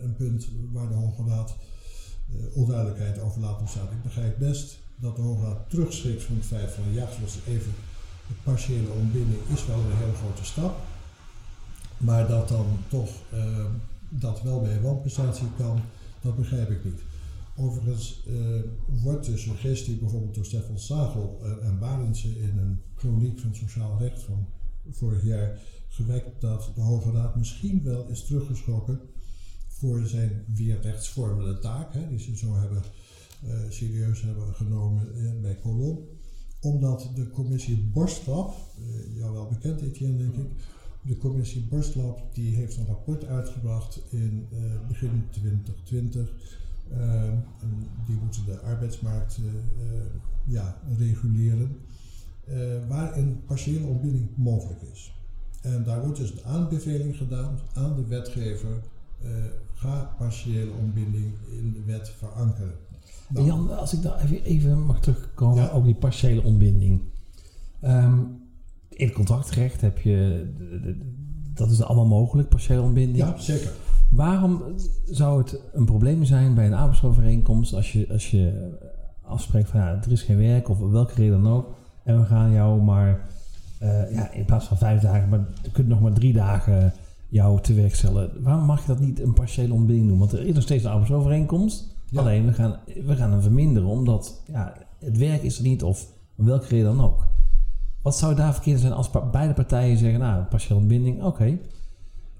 [0.01, 3.87] een, punt waar de Hoge uh, onduidelijkheid over laat bestaan.
[3.91, 7.73] Ik begrijp best dat de Hoge Raad terugschrikt van het feit van ja, zoals even
[8.27, 10.79] de partiële ontbinding is wel een hele grote stap.
[11.97, 13.65] Maar dat dan toch uh,
[14.09, 15.81] dat wel bij wanprestatie kan,
[16.21, 17.01] dat begrijp ik niet.
[17.59, 18.59] Overigens uh,
[19.03, 23.97] wordt de suggestie bijvoorbeeld door Stefan Sagel uh, en Barendse in een chroniek van sociaal
[23.99, 24.47] recht van
[24.91, 28.99] vorig jaar gewekt dat de Hoge Raad misschien wel is teruggeschrokken
[29.67, 32.83] voor zijn weer rechtsvormende taak, hè, die ze zo hebben,
[33.43, 35.07] uh, serieus hebben genomen
[35.41, 35.99] bij Colom.
[36.61, 38.55] Omdat de commissie Borstlap,
[39.15, 40.49] jou wel bekend Etienne denk ik,
[41.01, 44.47] de commissie Borstlap die heeft een rapport uitgebracht in
[44.87, 46.66] begin 2020 Ehm,
[48.05, 50.01] die moeten de arbeidsmarkt eh, eh,
[50.45, 51.77] ja, reguleren,
[52.45, 55.15] eh, waar een partiële ontbinding mogelijk is.
[55.61, 58.81] En daar wordt dus een aanbeveling gedaan aan de wetgever,
[59.73, 62.73] ga partiële ontbinding in de wet verankeren.
[63.29, 65.73] Nou, Jan, als ik daar even, even mag terugkomen ja.
[65.73, 67.01] op die partiële ontbinding.
[67.83, 68.41] Um,
[68.89, 70.47] in het contractrecht heb je,
[71.53, 73.17] dat is allemaal mogelijk, partiële ontbinding.
[73.17, 73.71] Ja, zeker.
[74.09, 74.63] Waarom
[75.05, 78.71] zou het een probleem zijn bij een arbeidsovereenkomst als je, als je
[79.21, 82.51] afspreekt van ja, er is geen werk of welke reden dan ook en we gaan
[82.51, 83.27] jou maar
[83.83, 86.93] uh, ja, in plaats van vijf dagen, maar je kunt nog maar drie dagen
[87.29, 88.43] jou te werk stellen.
[88.43, 90.27] Waarom mag je dat niet een partiële ontbinding noemen?
[90.27, 91.95] Want er is nog steeds een arbeidsovereenkomst.
[92.09, 92.19] Ja.
[92.19, 96.07] Alleen we gaan, we gaan hem verminderen omdat ja, het werk is er niet of
[96.37, 97.27] om welke reden dan ook.
[98.01, 101.57] Wat zou daar verkeerd zijn als beide partijen zeggen, nou, partiële ontbinding, oké.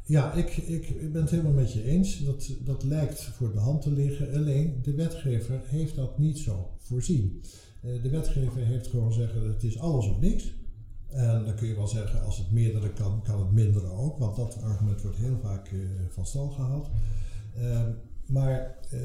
[0.07, 2.23] Ja, ik, ik ben het helemaal met je eens.
[2.23, 4.33] Dat, dat lijkt voor de hand te liggen.
[4.33, 7.41] Alleen de wetgever heeft dat niet zo voorzien.
[7.81, 10.53] Eh, De wetgever heeft gewoon zeggen: het is alles of niks.
[11.07, 14.17] En dan kun je wel zeggen: als het meerdere kan, kan het mindere ook.
[14.17, 16.89] Want dat argument wordt heel vaak eh, van stal gehaald.
[17.57, 17.91] Ehm,
[18.25, 18.99] maar eh,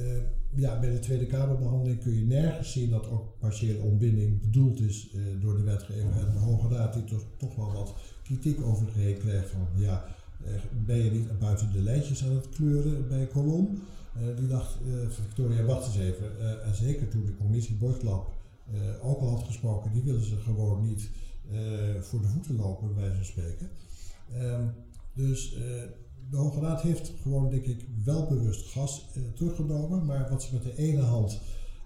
[0.54, 5.16] ja, bij de Tweede Kamerbehandeling kun je nergens zien dat ook partiële ontbinding bedoeld is
[5.40, 6.26] door de wetgever.
[6.26, 10.04] En de Hoge Raad die toch, toch wel wat kritiek over heen krijgt van ja,
[10.86, 13.82] ben je niet buiten de lijntjes aan het kleuren bij Kolom?
[14.14, 16.40] Eh, die dacht, eh, Victoria, wacht eens even.
[16.40, 18.32] Eh, en zeker toen de commissie Borslap
[18.72, 21.10] eh, ook al had gesproken, die willen ze gewoon niet
[21.50, 23.68] eh, voor de voeten lopen, bij wijze spreken.
[24.32, 24.66] Ehm,
[25.14, 25.60] dus eh,
[26.30, 30.04] de Hoge Raad heeft gewoon, denk ik, wel bewust gas eh, teruggenomen.
[30.04, 31.40] Maar wat ze met de ene hand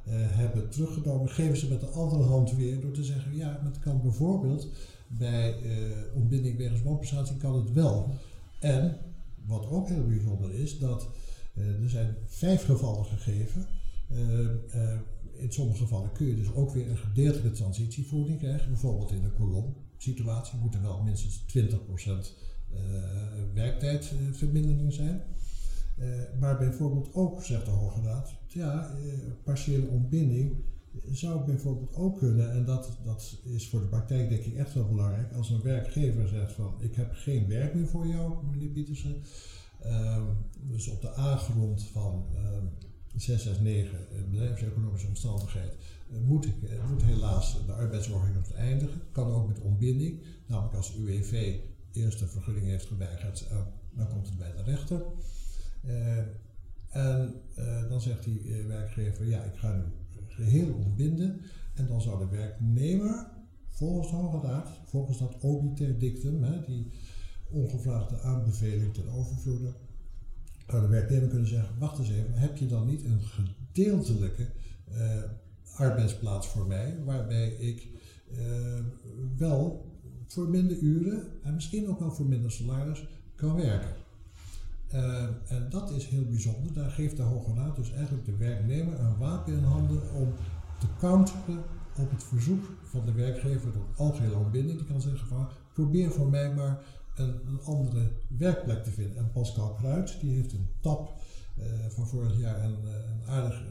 [0.04, 3.78] eh, hebben teruggenomen, geven ze met de andere hand weer door te zeggen: ja, het
[3.78, 4.68] kan bijvoorbeeld
[5.06, 5.70] bij eh,
[6.14, 8.14] ontbinding wegens woonprestatie kan het wel.
[8.66, 8.98] En
[9.44, 11.08] wat ook heel bijzonder is, dat
[11.54, 13.66] eh, er zijn vijf gevallen gegeven.
[14.08, 14.44] Eh,
[14.82, 14.98] eh,
[15.32, 18.68] in sommige gevallen kun je dus ook weer een gedeeltelijke transitievoeding krijgen.
[18.68, 22.34] Bijvoorbeeld in een kolomsituatie moet er wel minstens 20%
[22.72, 22.82] eh
[23.54, 25.22] werktijdvermindering zijn.
[26.40, 28.90] Maar bijvoorbeeld ook, zegt de Hoge Raad, ja,
[29.44, 30.64] partiële ontbinding
[31.10, 34.88] zou bijvoorbeeld ook kunnen, en dat, dat is voor de praktijk denk ik echt wel
[34.88, 39.22] belangrijk, als een werkgever zegt van ik heb geen werk meer voor jou, meneer Pietersen,
[39.86, 40.22] Ehm,
[40.60, 42.66] dus op de A-grond van ehm
[43.16, 45.72] 669, eh, bedrijfseconomische omstandigheid,
[46.10, 49.00] eh, moet, ik, eh, moet helaas de arbeidsovereenkomst eindigen.
[49.12, 51.58] Kan ook met ontbinding, namelijk als UWV
[51.92, 53.48] eerst de vergunning heeft geweigerd,
[53.94, 55.02] dan komt het bij de rechter.
[55.82, 56.18] Eh,
[56.88, 59.82] en dan zegt die werkgever, ja, ik ga nu
[60.36, 61.40] geheel ontbinden.
[61.74, 63.26] En dan zou de werknemer,
[63.66, 66.90] volgens de Hoge volgens dat obiter dictum, hè, die
[67.50, 69.72] ongevraagde aanbeveling ten overvloede,
[70.68, 74.46] zou de werknemer kunnen zeggen, wacht eens even, heb je dan niet een gedeeltelijke
[74.90, 75.22] eh,
[75.76, 77.88] arbeidsplaats voor mij, waarbij ik
[78.30, 78.80] eh,
[79.36, 79.94] wel
[80.26, 84.05] voor minder uren en misschien ook wel voor minder salaris kan werken.
[84.96, 85.22] Eh,
[85.56, 86.72] en dat is heel bijzonder.
[86.72, 90.32] Daar geeft de Hoge Raad dus eigenlijk de werknemer een wapen in handen om
[90.78, 91.62] te counteren
[91.98, 94.78] op het verzoek van de werkgever tot algehele ontbinding.
[94.78, 96.78] Die kan zeggen van probeer voor mij maar
[97.16, 99.16] een, een andere werkplek te vinden.
[99.16, 101.20] En Pascal Kruid die heeft een tap
[101.56, 103.62] eh, van vorig jaar een, eh, aardig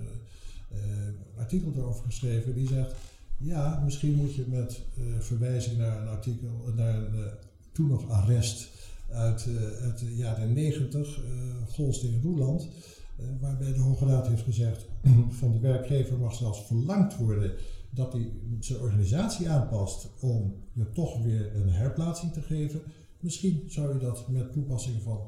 [1.38, 2.54] artikel erover geschreven.
[2.54, 2.96] Die zegt
[3.38, 4.82] ja, misschien moet je met
[5.20, 7.30] verwijzing naar een artikel, naar een
[7.72, 8.70] toen nog arrest
[9.10, 11.28] uit, eh, uit de jaren 90, uh,
[11.68, 12.70] Golsting Roeland,
[13.18, 14.86] eh, waarbij de Hoge Raad heeft gezegd
[15.30, 17.54] van de werkgever mag zelfs verlangd worden
[17.90, 22.82] dat hij zijn organisatie aanpast om je toch weer een herplaatsing te geven.
[23.20, 25.20] Misschien zou je dat met toepassing van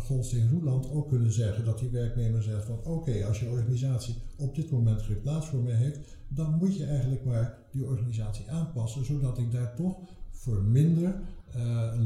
[0.00, 4.54] Golsting Roeland ook kunnen zeggen dat die werknemer zegt van oké, als je organisatie op
[4.54, 9.04] dit moment geen plaats voor mij heeft, dan moet je eigenlijk maar die organisatie aanpassen,
[9.04, 9.96] zodat ik daar toch
[10.30, 11.20] voor minder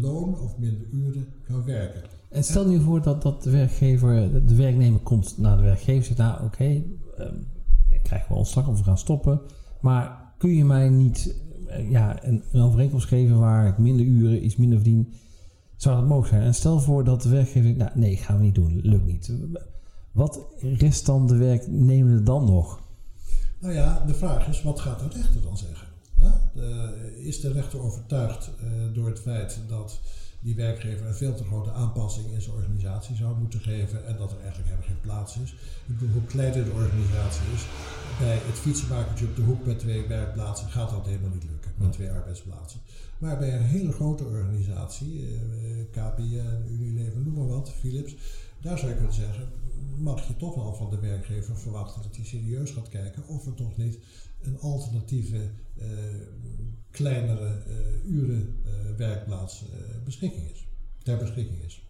[0.01, 2.03] loon of minder uren kan werken.
[2.29, 6.05] En stel nu voor dat, dat de werkgever, de werknemer komt naar de werkgever en
[6.05, 6.87] zegt, nou oké, okay,
[7.19, 7.47] um,
[8.03, 9.41] krijgen we ontslag of we gaan stoppen,
[9.81, 11.35] maar kun je mij niet
[11.69, 15.13] uh, ja, een, een, overeenkomst geven waar ik minder uren, iets minder verdien,
[15.77, 16.43] zou dat mogelijk zijn?
[16.43, 19.33] En stel voor dat de werkgever zegt, nou nee, gaan we niet doen, lukt niet.
[20.13, 22.81] Wat rest dan de werknemer dan nog?
[23.59, 25.86] Nou ja, de vraag is, wat gaat de rechter dan zeggen?
[27.17, 30.01] Is de rechter overtuigd uh, door het feit dat
[30.41, 34.31] die werkgever een veel te grote aanpassing in zijn organisatie zou moeten geven en dat
[34.33, 35.53] er eigenlijk helemaal geen plaats is?
[35.87, 37.67] Ik bedoel, hoe kleiner de organisatie is,
[38.19, 41.93] bij het fietsenmakertje op de hoek met twee werkplaatsen gaat dat helemaal niet lukken, met
[41.93, 42.81] twee arbeidsplaatsen.
[43.19, 45.31] Maar bij een hele grote organisatie, uh,
[45.91, 48.17] KPN, Unilever, noem maar wat, Philips,
[48.61, 49.49] daar zou je kunnen zeggen,
[49.99, 53.55] mag je toch wel van de werkgever verwachten dat hij serieus gaat kijken of er
[53.55, 53.99] toch niet
[54.47, 55.37] een alternatieve,
[55.79, 55.85] uh,
[56.91, 59.65] kleinere uh, uren uh, werkplaats
[60.05, 60.69] beschikking is,
[61.03, 61.85] ter beschikking is.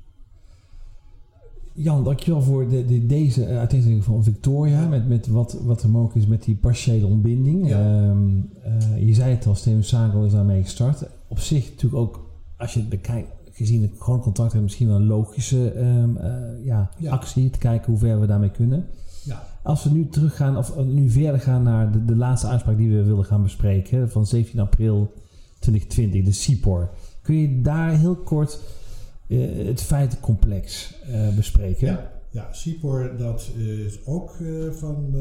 [1.72, 4.88] Jan, dankjewel voor de, de, deze uiteenzetting van Victoria, ja.
[4.88, 7.68] met, met wat, wat er mogelijk is met die partiële ontbinding.
[7.68, 8.08] Ja.
[8.08, 8.50] Um,
[8.98, 11.08] je zei het al, Steven Sagel is daarmee gestart.
[11.28, 14.96] Op zich natuurlijk ook, als je het bekijkt, gezien het gewoon contract hebben, misschien wel
[14.96, 16.18] een logische um,
[16.64, 17.10] ja, ja.
[17.10, 18.86] actie, te kijken hoe ver we daarmee kunnen.
[19.66, 23.02] Als we nu teruggaan, of nu verder gaan naar de, de laatste uitspraak die we
[23.02, 25.12] wilden gaan bespreken, van 17 april
[25.58, 26.90] 2020, de CIPOR.
[27.22, 28.60] Kun je daar heel kort
[29.28, 31.86] uh, het feitencomplex uh, bespreken.
[31.86, 34.36] Ja, ja CIPOR dat is ook
[34.70, 35.14] van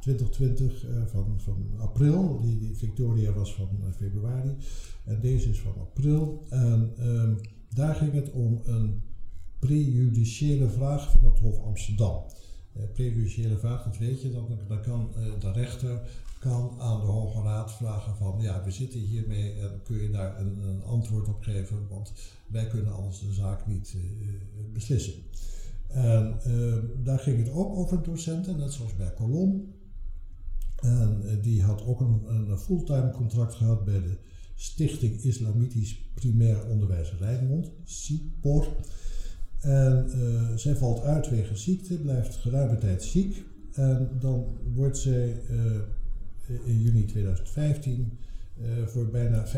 [0.00, 2.40] 2020, van, van april.
[2.40, 4.56] Die, die, Victoria was van februari
[5.04, 6.46] en deze is van april.
[6.48, 7.40] En um,
[7.74, 9.02] daar ging het om een
[9.58, 12.22] prejudiciële vraag van het Hof Amsterdam.
[12.76, 16.00] Uh, prejudiciële vraag, dat weet je, dan, dan kan uh, de rechter
[16.38, 20.40] kan aan de Hoge Raad vragen van ja, we zitten hiermee en kun je daar
[20.40, 22.12] een, een antwoord op geven, want
[22.46, 23.96] wij kunnen anders de zaak niet
[24.72, 25.14] beslissen.
[25.88, 26.38] En
[27.02, 29.74] daar ging het ook over docenten, net zoals bij Colom.
[30.76, 34.16] En die had ook een, een fulltime contract gehad bij de
[34.54, 38.66] Stichting Islamitisch Primair Onderwijs Rijnmond, SIPOR.
[39.66, 43.44] En uh, zij valt uit wegens ziekte, blijft geruime tijd ziek.
[43.72, 48.18] En dan wordt zij uh, in juni 2015
[48.60, 49.50] uh, eh, voor bijna 50%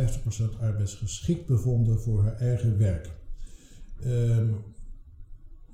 [0.61, 3.11] arbeidsgeschikt bevonden voor haar eigen werk.
[4.07, 4.57] Um,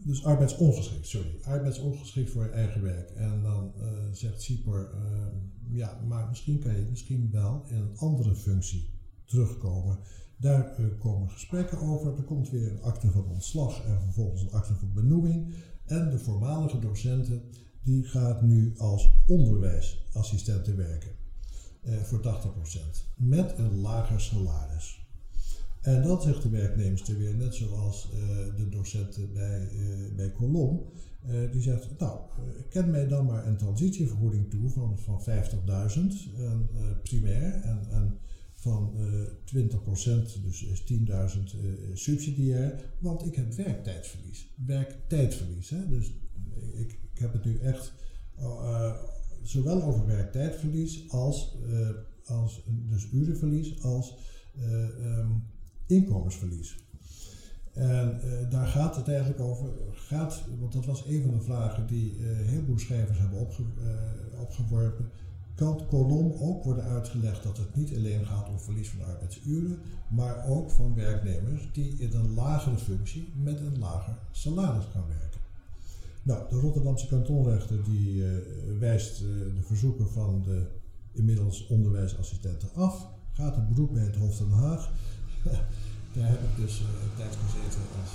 [0.05, 1.39] dus arbeidsongeschikt, sorry.
[1.43, 3.11] Arbeidsongeschikt voor haar eigen werk.
[3.11, 3.73] En dan
[4.13, 5.37] zegt Sipor, ehm,
[5.77, 8.91] ja, maar misschien kan je misschien wel in een andere functie
[9.25, 9.99] terugkomen.
[10.37, 12.17] Daar uh, komen gesprekken over.
[12.17, 15.55] Er komt weer een akte van ontslag en vervolgens een akte van benoeming.
[15.85, 17.43] En de voormalige docenten
[17.83, 21.11] die gaat nu als onderwijsassistente werken
[21.83, 25.03] uh, voor 80% met een lager salaris.
[25.81, 28.11] En dan zegt de werknemster weer, net zoals
[28.57, 29.69] de docenten bij,
[30.17, 30.83] bij Colom,
[31.53, 32.21] die zegt, nou,
[32.71, 38.19] ken mij dan maar een transitievergoeding toe van, van 50.000 primair en, en
[38.65, 44.53] van uh, 20%, dus is 10.000 uh, subsidiair, want ik heb werktijdverlies.
[44.67, 45.71] Werktijdverlies.
[45.71, 45.89] Hè?
[45.89, 46.13] Dus
[46.73, 47.93] ik, ik heb het nu echt
[48.39, 48.95] uh,
[49.43, 51.57] zowel over werktijdverlies als,
[52.25, 54.17] als dus urenverlies als
[55.01, 55.43] um,
[55.87, 56.77] inkomensverlies.
[57.73, 62.17] En daar gaat het eigenlijk over, gaat, want dat was een van de vragen die
[62.21, 63.63] heel veel schrijvers hebben opge,
[64.41, 65.11] opgeworpen
[65.55, 70.47] kan kolom ook worden uitgelegd dat het niet alleen gaat om verlies van arbeidsuren, maar
[70.47, 75.41] ook van werknemers die in een lagere functie met een lager salaris gaan werken.
[76.23, 78.37] Nou, de Rotterdamse kantonrechter die uh,
[78.79, 80.67] wijst uh, de verzoeken van de
[81.13, 84.93] inmiddels onderwijsassistenten af, gaat het beroep bij het Hof Den Haag.
[86.15, 88.11] daar heb ik dus uh, een tijd gezeten als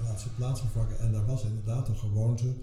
[0.00, 2.54] relatie plaatsvervanger en daar was inderdaad een gewoonte,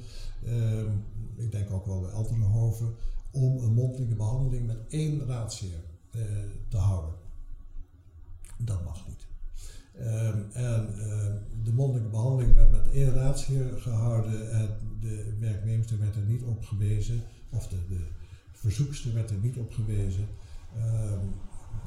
[0.45, 0.89] ehm,
[1.35, 2.93] ik denk ook wel bij andere hoven,
[3.31, 5.83] om een mondelinge behandeling met één raadsheer
[6.15, 6.21] uh,
[6.67, 7.13] te houden.
[8.57, 9.27] Dat mag niet.
[9.99, 16.15] Um, en uh, de mondelinge behandeling werd met één raadsheer gehouden en de werknemster werd
[16.15, 18.05] er niet op gewezen, of de, de
[18.51, 20.27] verzoekster werd er niet op gewezen,
[20.77, 21.33] um,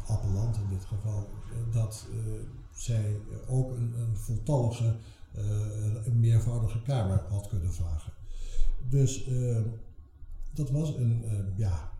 [0.06, 1.28] appellant in dit geval,
[1.72, 2.32] dat uh,
[2.74, 4.96] zij ook een, een voltallige,
[6.12, 8.12] meervoudige kamer had kunnen vragen.
[8.88, 9.62] Dus ehm,
[10.54, 11.92] dat was een uh, ja,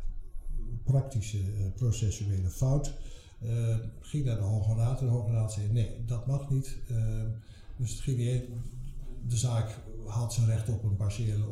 [0.84, 2.92] praktische uh, processuele fout.
[3.42, 6.76] Uh, ging naar de Hoge Raad en de Hoge Raad zei nee, dat mag niet.
[7.76, 8.42] dus het ging niet,
[9.28, 11.44] de zaak had zijn recht op een partiële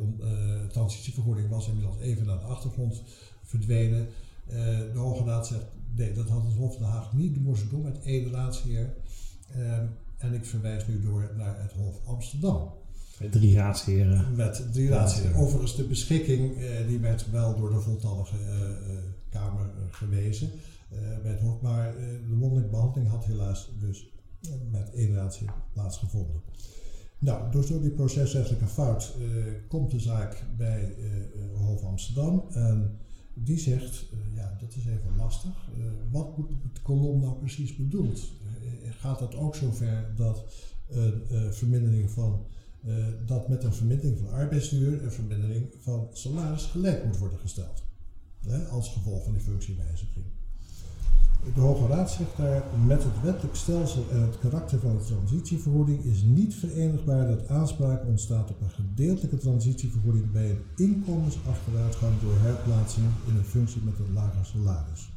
[0.71, 3.03] transitievergoeding, was inmiddels even naar de achtergrond
[3.43, 4.07] verdwenen.
[4.47, 8.01] de Hoge Raad zegt nee, dat had het Hof Den Haag niet moesten doen met
[8.01, 8.93] één raadsheer.
[10.17, 12.71] en ik verwijs nu door naar het Hof Amsterdam.
[13.31, 14.35] Drie raadsheren.
[14.35, 15.35] Met drie raadsheren.
[15.35, 18.97] Overigens, de beschikking eh, die werd wel door de voltallige uh,
[19.29, 20.49] Kamer gewezen
[21.21, 21.61] bij het Hof.
[21.61, 21.95] Maar
[22.27, 24.09] de mondelinge behandeling had helaas dus
[24.71, 26.41] met één raadsheer plaatsgevonden.
[27.19, 29.15] Nou, dus door die procesrechtelijke fout
[29.67, 30.95] komt de zaak bij
[31.55, 32.43] Hof Amsterdam.
[32.51, 32.97] En
[33.33, 34.05] die zegt,
[34.35, 35.69] ja, dat is even lastig.
[36.11, 38.31] wat moet het kolom nou precies bedoeld?
[38.89, 40.45] gaat dat ook zover dat
[40.89, 42.45] een vermindering van
[42.87, 47.83] uh, dat met een vermindering van arbeidsduur een vermindering van salaris gelijk moet worden gesteld.
[48.47, 50.25] Hè, als gevolg van die functiewijziging.
[51.55, 56.03] De Hoge Raad zegt daar, met het wettelijk stelsel en het karakter van de transitievergoeding
[56.03, 63.05] is niet verenigbaar dat aanspraak ontstaat op een gedeeltelijke transitievergoeding bij een inkomensachteruitgang door herplaatsing
[63.27, 65.11] in een functie met een lager salaris.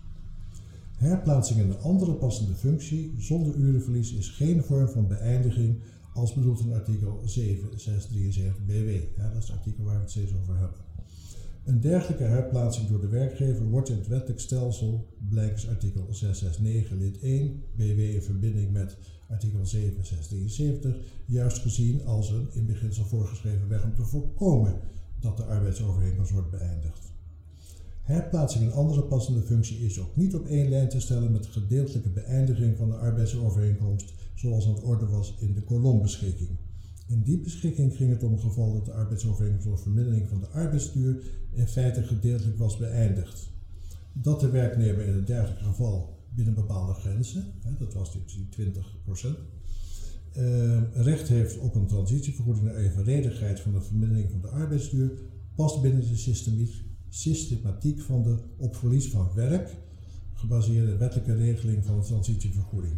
[0.96, 5.78] Herplaatsing in een andere passende functie zonder urenverlies is geen vorm van beëindiging
[6.16, 8.90] als bedoeld in artikel 7673 BW.
[9.16, 10.78] Ja, dat is het artikel waar we het steeds over hebben.
[11.64, 17.18] Een dergelijke herplaatsing door de werkgever wordt in het wettelijk stelsel, blijkens artikel 669 lid
[17.20, 18.96] 1 BW in verbinding met
[19.28, 24.80] artikel 7673, juist gezien als een in beginsel voorgeschreven weg om te voorkomen
[25.20, 27.14] dat de arbeidsovereenkomst wordt beëindigd.
[28.02, 31.50] Herplaatsing in andere passende functie is ook niet op één lijn te stellen met de
[31.50, 36.50] gedeeltelijke beëindiging van de arbeidsovereenkomst, zoals aan het orde was in de kolombeschikking.
[37.06, 40.48] In die beschikking ging het om het geval dat de arbeidsovereenkomst door vermindering van de
[40.48, 41.22] arbeidsduur
[41.52, 43.50] in feite gedeeltelijk was beëindigd.
[44.12, 47.44] Dat de werknemer in het dergelijke geval binnen bepaalde grenzen,
[47.78, 49.56] dat was die 20%
[50.36, 55.10] uh, recht heeft op een transitievergoeding naar evenredigheid van de vermindering van de arbeidsduur,
[55.54, 56.76] past binnen de
[57.08, 59.76] systematiek van de op verlies van werk
[60.32, 62.94] gebaseerde wettelijke regeling van de transitievergoeding.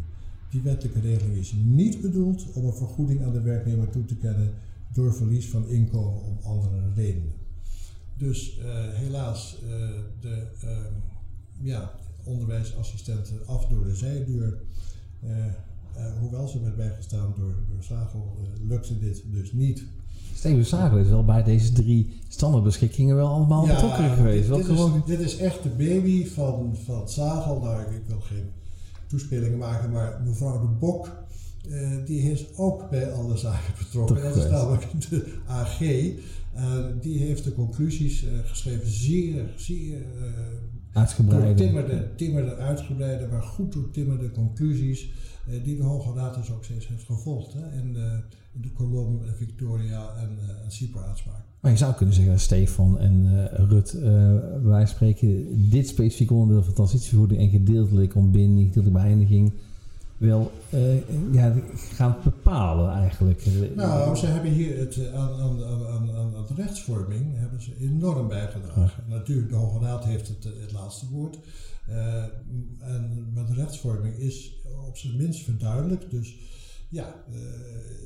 [0.49, 4.53] Die wettelijke regeling is niet bedoeld om een vergoeding aan de werknemer toe te kennen
[4.93, 7.33] door verlies van inkomen om andere redenen.
[8.17, 9.69] Dus uh, helaas, uh,
[10.19, 10.69] de uh,
[11.61, 11.91] ja,
[12.23, 14.57] onderwijsassistenten af door de zijduur.
[16.19, 18.37] hoewel ze werd bijgestaan door, door Zagel,
[18.67, 19.83] lukte dit dus niet.
[20.33, 24.47] Steven Zagel is wel bij deze drie standaardbeschikkingen wel allemaal betrokken geweest.
[24.47, 27.59] Dit, dit, is, dit, is, echt de baby van, van Zagel.
[27.59, 28.49] Nou, ik wil geen
[29.09, 31.09] toespelingen maken, maar mevrouw de Bok,
[31.67, 34.21] uh, die is ook bij alle zaken betrokken.
[34.21, 35.81] Dat is namelijk de AG.
[35.81, 40.05] Uh, die heeft de conclusies uh, geschreven, zeer, zeer
[40.93, 41.63] uitgebreide.
[41.63, 45.11] Timmerde, timmerde, uitgebreide, maar goed doortimmerde conclusies.
[45.63, 47.53] die de Hoge Raad dus ook steeds heeft gevolgd.
[47.53, 51.48] Hè, in, de, in de kolom Victoria en, en CIPRA-uitspraak.
[51.59, 54.33] Maar je zou kunnen zeggen dat Stefan en uh, Rut, uh,
[54.63, 59.53] wij spreken dit specifieke onderdeel van transitievergoeding en gedeeltelijk ontbinding, gedeeltelijke beëindiging,
[60.17, 63.45] wel uh, ja, gaan bepalen eigenlijk.
[63.75, 69.03] Nou, ze hebben hier het, aan, aan, aan, aan, de rechtsvorming hebben ze enorm bijgedragen.
[69.07, 71.39] Natuurlijk, de Hoge Raad heeft het, het laatste woord.
[72.79, 76.09] en, maar de rechtsvorming is op zijn minst verduidelijk.
[76.09, 76.35] Dus
[76.89, 77.15] ja,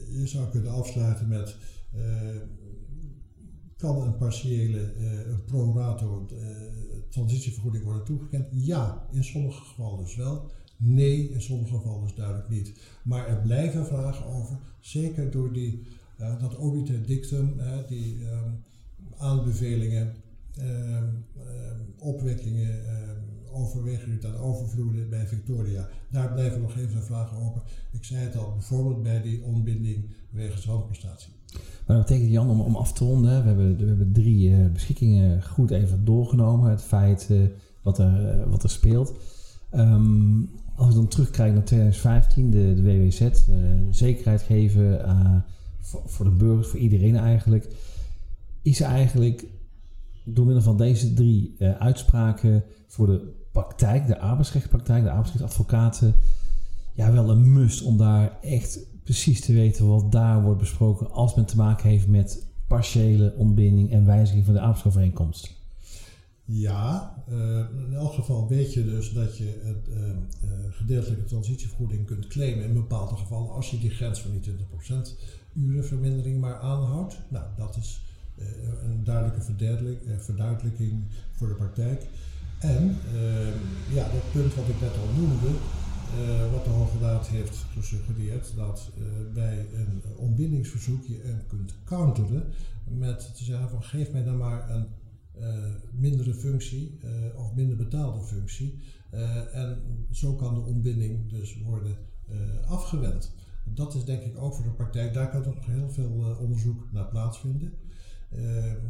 [0.09, 1.55] je zou kunnen afsluiten met
[3.83, 6.37] kan een partiële, uh, een pro-rato uh,
[7.09, 8.47] transitievergoeding worden toegekend?
[8.51, 10.51] Ja, in sommige gevallen dus wel.
[10.77, 12.73] Nee, in sommige gevallen dus duidelijk niet.
[13.03, 15.81] Maar er blijven vragen over, zeker door die,
[16.19, 17.55] uh, dat obiter dictum,
[17.87, 18.63] die um,
[19.17, 20.13] aanbevelingen,
[20.59, 21.23] um, um,
[21.97, 22.81] opwekkingen,
[23.51, 25.89] overwegingen ten overvloeden bij Victoria.
[26.11, 27.61] Daar blijven nog even vragen over.
[27.91, 31.33] Ik zei het al, bijvoorbeeld bij die ontbinding wegens wanprestatie.
[31.87, 34.71] Maar dat betekent, Jan, om, om af te ronden, we hebben, we hebben drie uh,
[34.71, 36.69] beschikkingen goed even doorgenomen.
[36.69, 37.41] Het feit uh,
[37.81, 39.13] wat, er, uh, wat er speelt.
[39.75, 43.29] Um, als we dan terugkijken naar 2015, de, de WWZ,
[43.91, 45.05] zekerheid geven
[45.79, 47.67] voor, voor, de burgers, voor iedereen eigenlijk.
[48.61, 49.45] Is eigenlijk
[50.23, 56.13] door middel van deze drie uitspraken voor de praktijk, de arbeidsrechtpraktijk, de arbeidsrechtadvocaten,
[56.93, 61.35] ja, wel een must om daar echt precies te weten wat daar wordt besproken als
[61.35, 65.61] men te maken heeft met partiële ontbinding en wijziging van de arbeidsovereenkomst?
[66.45, 67.37] Ja, uh,
[67.87, 70.13] in elk geval weet je dus dat je het uh, uh,
[70.71, 75.09] gedeeltelijke transitievergoeding kunt claimen in bepaalde gevallen als je die grens van die 20%
[75.53, 77.19] urenvermindering maar aanhoudt.
[77.27, 78.01] Nou, dat is
[78.83, 79.41] een duidelijke
[80.17, 82.07] verduidelijking voor de praktijk.
[82.59, 82.97] En
[83.93, 85.47] ja, dat punt wat ik net al noemde,
[86.19, 89.03] uh, wat de Hoge Raad heeft gesuggereerd, dat uh,
[89.33, 92.43] bij een ontbindingsverzoek je hem kunt counteren
[92.83, 94.85] met te zeggen van geef mij dan maar een
[95.39, 95.47] uh,
[95.91, 96.99] mindere functie
[97.35, 98.79] of minder betaalde functie.
[99.53, 101.97] en zo kan de ontbinding dus worden
[102.67, 103.31] afgewend.
[103.63, 107.07] Dat is denk ik ook voor de praktijk, daar kan nog heel veel onderzoek naar
[107.07, 107.73] plaatsvinden.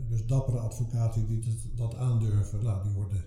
[0.09, 3.23] dus dappere advocaten die dat aandurven, nou, die worden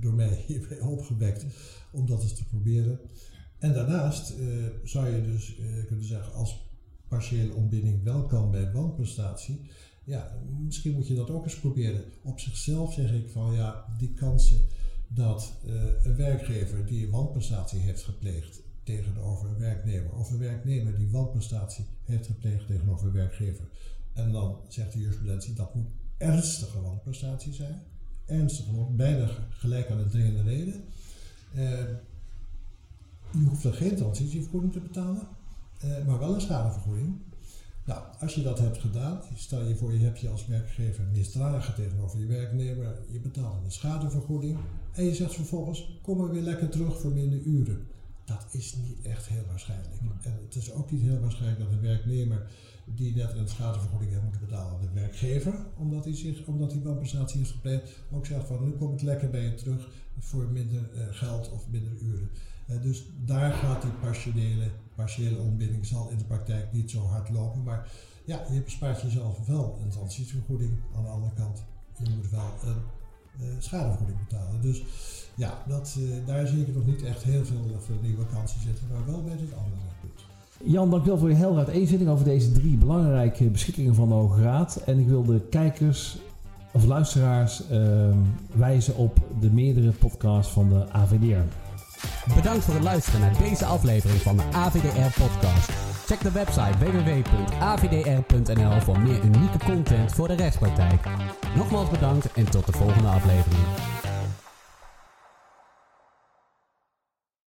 [0.00, 1.46] door mij hierbij opgewekt
[1.92, 3.00] om dat eens te proberen.
[3.58, 6.72] En daarnaast uh, zou je dus uh, kunnen zeggen, als
[7.08, 9.70] partiële ontbinding wel kan bij wanprestatie,
[10.04, 12.04] ja, misschien moet je dat ook eens proberen.
[12.22, 14.66] Op zichzelf zeg ik van ja, die kansen
[15.08, 20.98] dat uh, een werkgever die een wanprestatie heeft gepleegd tegenover een werknemer, of een werknemer
[20.98, 23.68] die wanprestatie heeft gepleegd tegenover een werkgever,
[24.12, 27.82] en dan zegt de jurisprudentie dat moet ernstige wanprestatie zijn,
[28.26, 30.84] ernstig bijna gelijk aan de dringende reden.
[31.54, 31.62] Uh,
[33.30, 35.22] je hoeft er geen transitievergoeding te betalen,
[35.84, 37.16] uh, maar wel een schadevergoeding.
[37.86, 41.74] Nou, als je dat hebt gedaan, stel je voor je hebt je als werkgever misdragen
[41.74, 44.58] tegenover je werknemer, je betaalt een schadevergoeding
[44.92, 47.86] en je zegt vervolgens, kom maar weer lekker terug voor minder uren.
[48.24, 49.94] Dat is niet echt heel waarschijnlijk.
[50.22, 52.46] En het is ook niet heel waarschijnlijk dat een werknemer
[52.84, 57.38] die net een schadevergoeding heeft moeten betalen de werkgever, omdat hij, zich, omdat hij wanprestatie
[57.38, 61.00] heeft gepleegd, ook zegt van nu kom ik lekker bij je terug voor minder uh,
[61.10, 62.30] geld of minder uren.
[62.70, 67.30] Uh, dus daar gaat die partiële, partiële ontbinding zal in de praktijk niet zo hard
[67.30, 67.90] lopen, maar
[68.24, 71.64] ja, je bespaart jezelf wel een transitievergoeding aan de andere kant.
[71.98, 72.82] Je moet wel een
[73.58, 74.60] schadevergoeding betalen.
[74.60, 74.82] Dus
[75.34, 79.22] ja, dat, daar zie ik nog niet echt heel veel nieuwe kansen zitten, maar wel
[79.22, 80.24] bij het andere punt.
[80.72, 84.76] Jan, dankjewel voor je heldere uiteenzetting over deze drie belangrijke beschikkingen van de Hoge Raad.
[84.76, 86.18] En ik wil de kijkers
[86.72, 88.08] of luisteraars uh,
[88.54, 91.44] wijzen op de meerdere podcasts van de AVDR.
[92.34, 95.93] Bedankt voor het luisteren naar deze aflevering van de AVDR-podcast.
[96.06, 101.04] Check de website www.avdr.nl voor meer unieke content voor de rechtspraktijk.
[101.56, 103.62] Nogmaals bedankt en tot de volgende aflevering.